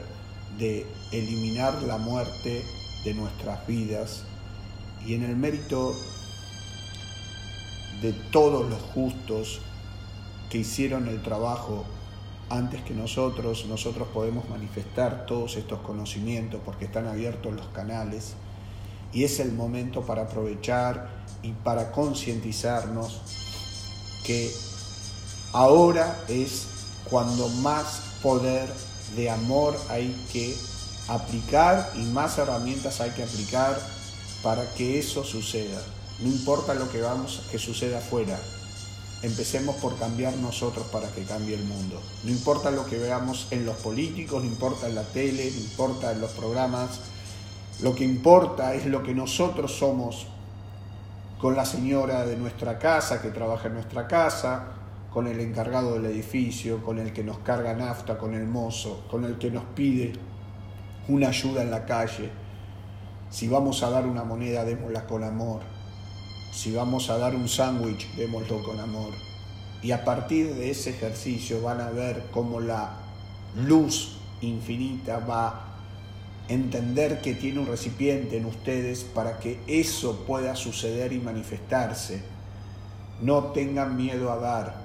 de 0.58 0.86
eliminar 1.12 1.82
la 1.84 1.98
muerte 1.98 2.64
de 3.06 3.14
nuestras 3.14 3.66
vidas. 3.66 4.24
Y 5.06 5.14
en 5.14 5.24
el 5.24 5.36
mérito 5.36 5.96
de 8.02 8.14
todos 8.32 8.70
los 8.70 8.82
justos 8.94 9.62
que 10.50 10.60
hicieron 10.60 11.08
el 11.08 11.22
trabajo 11.22 11.86
antes 12.50 12.82
que 12.82 12.94
nosotros, 12.94 13.66
nosotros 13.68 14.08
podemos 14.14 14.48
manifestar 14.50 15.26
todos 15.26 15.56
estos 15.56 15.80
conocimientos 15.80 16.60
porque 16.64 16.86
están 16.86 17.08
abiertos 17.08 17.54
los 17.54 17.68
canales 17.68 18.36
y 19.14 19.24
es 19.24 19.40
el 19.40 19.52
momento 19.52 20.02
para 20.02 20.24
aprovechar 20.24 21.10
y 21.42 21.52
para 21.52 21.92
concientizarnos 21.92 23.22
que 24.26 24.52
ahora 25.52 26.18
es 26.28 26.68
cuando 27.10 27.48
más 27.50 28.02
poder 28.22 28.68
de 29.16 29.30
amor 29.30 29.78
hay 29.90 30.10
que 30.32 30.56
aplicar 31.08 31.92
y 31.96 32.04
más 32.04 32.38
herramientas 32.38 33.02
hay 33.02 33.12
que 33.12 33.24
aplicar 33.24 33.80
para 34.42 34.74
que 34.74 35.00
eso 35.00 35.24
suceda. 35.24 35.82
No 36.20 36.30
importa 36.30 36.74
lo 36.74 36.90
que 36.90 37.02
vamos 37.02 37.42
que 37.52 37.60
suceda 37.60 38.00
afuera. 38.00 38.40
Empecemos 39.22 39.78
por 39.78 39.98
cambiar 39.98 40.36
nosotros 40.38 40.86
para 40.88 41.10
que 41.10 41.24
cambie 41.24 41.56
el 41.56 41.64
mundo. 41.64 42.02
No 42.24 42.32
importa 42.32 42.72
lo 42.72 42.86
que 42.86 42.98
veamos 42.98 43.48
en 43.52 43.66
los 43.66 43.78
políticos, 43.78 44.44
no 44.44 44.50
importa 44.50 44.88
en 44.88 44.96
la 44.96 45.04
tele, 45.04 45.50
no 45.50 45.62
importa 45.62 46.12
en 46.12 46.20
los 46.20 46.32
programas. 46.32 47.00
Lo 47.84 47.94
que 47.94 48.06
importa 48.06 48.74
es 48.74 48.86
lo 48.86 49.04
que 49.04 49.14
nosotros 49.14 49.78
somos 49.78 50.28
con 51.38 51.54
la 51.54 51.66
señora 51.66 52.26
de 52.26 52.38
nuestra 52.38 52.80
casa 52.80 53.22
que 53.22 53.28
trabaja 53.28 53.68
en 53.68 53.74
nuestra 53.74 54.08
casa, 54.08 54.68
con 55.12 55.28
el 55.28 55.42
encargado 55.42 55.96
del 55.96 56.06
edificio, 56.06 56.82
con 56.82 56.98
el 56.98 57.12
que 57.12 57.26
nos 57.26 57.40
carga 57.40 57.74
nafta, 57.74 58.18
con 58.18 58.36
el 58.36 58.48
mozo, 58.48 59.06
con 59.12 59.26
el 59.26 59.38
que 59.38 59.52
nos 59.52 59.66
pide 59.76 60.14
una 61.10 61.28
ayuda 61.28 61.62
en 61.62 61.72
la 61.72 61.86
calle. 61.86 62.30
Si 63.30 63.50
vamos 63.50 63.84
a 63.84 63.90
dar 63.90 64.06
una 64.06 64.24
moneda, 64.24 64.64
démosla 64.64 65.06
con 65.06 65.26
amor. 65.26 65.60
Si 66.54 66.74
vamos 66.74 67.10
a 67.10 67.18
dar 67.18 67.36
un 67.36 67.50
sándwich, 67.50 68.16
démoslo 68.16 68.64
con 68.64 68.80
amor. 68.80 69.12
Y 69.82 69.92
a 69.92 70.06
partir 70.06 70.56
de 70.56 70.72
ese 70.72 70.92
ejercicio 70.92 71.62
van 71.62 71.82
a 71.82 71.90
ver 71.90 72.30
cómo 72.32 72.62
la 72.62 72.92
luz 73.58 74.16
infinita 74.40 75.20
va 75.20 75.73
entender 76.48 77.22
que 77.22 77.34
tiene 77.34 77.60
un 77.60 77.68
recipiente 77.68 78.38
en 78.38 78.46
ustedes 78.46 79.04
para 79.04 79.40
que 79.40 79.60
eso 79.68 80.26
pueda 80.26 80.56
suceder 80.56 81.14
y 81.14 81.20
manifestarse. 81.20 82.22
No 83.22 83.46
tengan 83.52 83.96
miedo 83.96 84.32
a 84.32 84.38
dar, 84.38 84.76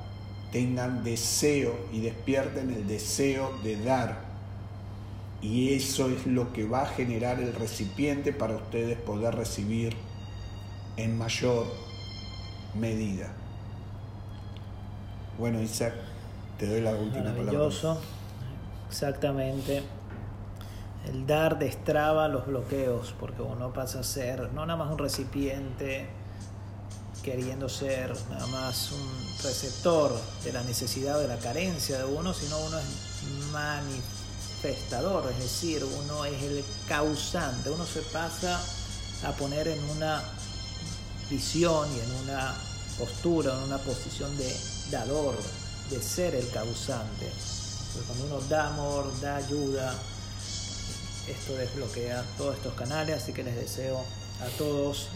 tengan 0.53 1.03
deseo 1.03 1.77
y 1.93 2.01
despierten 2.01 2.71
el 2.71 2.87
deseo 2.87 3.53
de 3.63 3.83
dar. 3.83 4.29
Y 5.43 5.75
eso 5.75 6.09
es 6.09 6.27
lo 6.27 6.53
que 6.53 6.65
va 6.67 6.83
a 6.83 6.87
generar 6.87 7.41
el 7.41 7.55
recipiente 7.55 8.33
para 8.33 8.57
ustedes 8.57 8.99
poder 8.99 9.35
recibir 9.35 9.97
en 10.97 11.17
mayor 11.17 11.67
medida. 12.75 13.33
Bueno, 15.39 15.63
Isaac, 15.63 15.95
te 16.59 16.67
doy 16.67 16.81
la 16.81 16.95
última 16.95 17.33
palabra. 17.33 17.69
Exactamente. 18.89 19.83
El 21.07 21.27
dar 21.27 21.59
destraba 21.59 22.29
los 22.29 22.47
bloqueos, 22.47 23.15
porque 23.19 23.43
uno 23.43 23.73
pasa 23.73 24.01
a 24.01 24.03
ser 24.03 24.53
no 24.53 24.67
nada 24.67 24.77
más 24.77 24.93
un 24.93 24.99
recipiente 24.99 26.09
queriendo 27.23 27.69
ser 27.69 28.17
nada 28.31 28.47
más 28.47 28.93
un 28.93 29.43
receptor 29.43 30.19
de 30.45 30.53
la 30.53 30.63
necesidad, 30.63 31.19
de 31.19 31.29
la 31.29 31.37
carencia 31.37 31.99
de 31.99 32.05
uno, 32.05 32.33
sino 32.33 32.59
uno 32.59 32.79
es 32.79 32.87
manifestador, 33.53 35.31
es 35.31 35.39
decir, 35.39 35.85
uno 35.85 36.25
es 36.25 36.43
el 36.43 36.65
causante, 36.87 37.71
uno 37.71 37.85
se 37.85 38.03
pasa 38.03 38.61
a 39.25 39.33
poner 39.33 39.69
en 39.69 39.83
una 39.91 40.23
visión 41.29 41.89
y 41.95 42.01
en 42.01 42.11
una 42.25 42.55
postura, 42.99 43.53
en 43.55 43.65
una 43.65 43.79
posición 43.79 44.37
de 44.37 44.57
dador, 44.91 45.35
de 45.91 46.03
ser 46.03 46.35
el 46.35 46.49
causante. 46.51 47.31
cuando 48.07 48.25
uno 48.27 48.41
da 48.49 48.69
amor, 48.69 49.13
da 49.21 49.37
ayuda, 49.37 49.95
esto 51.33 51.55
desbloquea 51.55 52.25
todos 52.37 52.57
estos 52.57 52.75
canales, 52.75 53.23
así 53.23 53.33
que 53.33 53.43
les 53.43 53.57
deseo 53.57 54.05
a 54.41 54.47
todos 54.57 55.09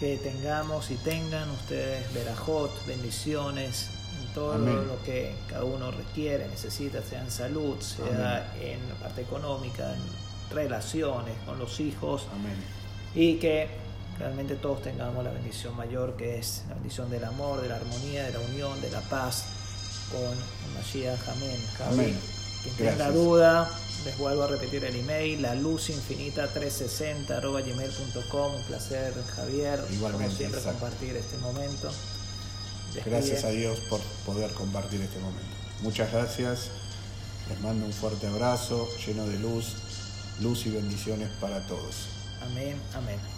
que 0.00 0.16
tengamos 0.18 0.90
y 0.90 0.94
tengan 0.96 1.50
ustedes 1.50 2.12
verajot, 2.14 2.86
bendiciones, 2.86 3.90
en 4.20 4.34
todo 4.34 4.58
lo 4.58 5.02
que 5.02 5.34
cada 5.48 5.64
uno 5.64 5.90
requiere, 5.90 6.46
necesita, 6.48 7.02
sea 7.02 7.20
en 7.20 7.30
salud, 7.30 7.80
sea 7.80 8.52
en 8.60 8.88
la 8.88 8.94
parte 8.96 9.22
económica, 9.22 9.92
en 9.92 10.54
relaciones 10.54 11.34
con 11.44 11.58
los 11.58 11.80
hijos, 11.80 12.26
y 13.14 13.34
que 13.36 13.68
realmente 14.18 14.56
todos 14.56 14.82
tengamos 14.82 15.24
la 15.24 15.30
bendición 15.30 15.76
mayor 15.76 16.16
que 16.16 16.38
es 16.38 16.64
la 16.68 16.74
bendición 16.74 17.10
del 17.10 17.24
amor, 17.24 17.60
de 17.60 17.68
la 17.68 17.76
armonía, 17.76 18.24
de 18.24 18.32
la 18.32 18.40
unión, 18.40 18.80
de 18.80 18.90
la 18.90 19.00
paz 19.02 19.44
con 20.10 20.74
Mashiach. 20.74 21.28
Amén. 21.28 21.60
Amén. 21.88 22.20
Quien 22.62 22.76
tenga 22.76 23.10
duda, 23.10 23.70
les 24.08 24.16
vuelvo 24.16 24.44
a 24.44 24.46
repetir 24.46 24.82
el 24.84 24.96
email, 24.96 25.42
la 25.42 25.54
luz 25.54 25.90
infinita 25.90 26.48
360 26.48 27.40
gmail.com. 27.40 28.54
Un 28.54 28.62
placer, 28.62 29.12
Javier. 29.36 29.84
Igualmente. 29.92 30.34
siempre, 30.34 30.62
compartir 30.62 31.14
este 31.14 31.36
momento. 31.36 31.90
Gracias 33.04 33.44
a 33.44 33.50
Dios 33.50 33.80
por 33.80 34.00
poder 34.24 34.50
compartir 34.52 35.02
este 35.02 35.18
momento. 35.18 35.54
Muchas 35.82 36.10
gracias. 36.10 36.70
Les 37.50 37.60
mando 37.60 37.84
un 37.84 37.92
fuerte 37.92 38.26
abrazo 38.26 38.88
lleno 39.06 39.26
de 39.26 39.38
luz, 39.40 39.74
luz 40.40 40.64
y 40.64 40.70
bendiciones 40.70 41.28
para 41.38 41.66
todos. 41.66 42.06
Amén, 42.40 42.80
amén. 42.94 43.37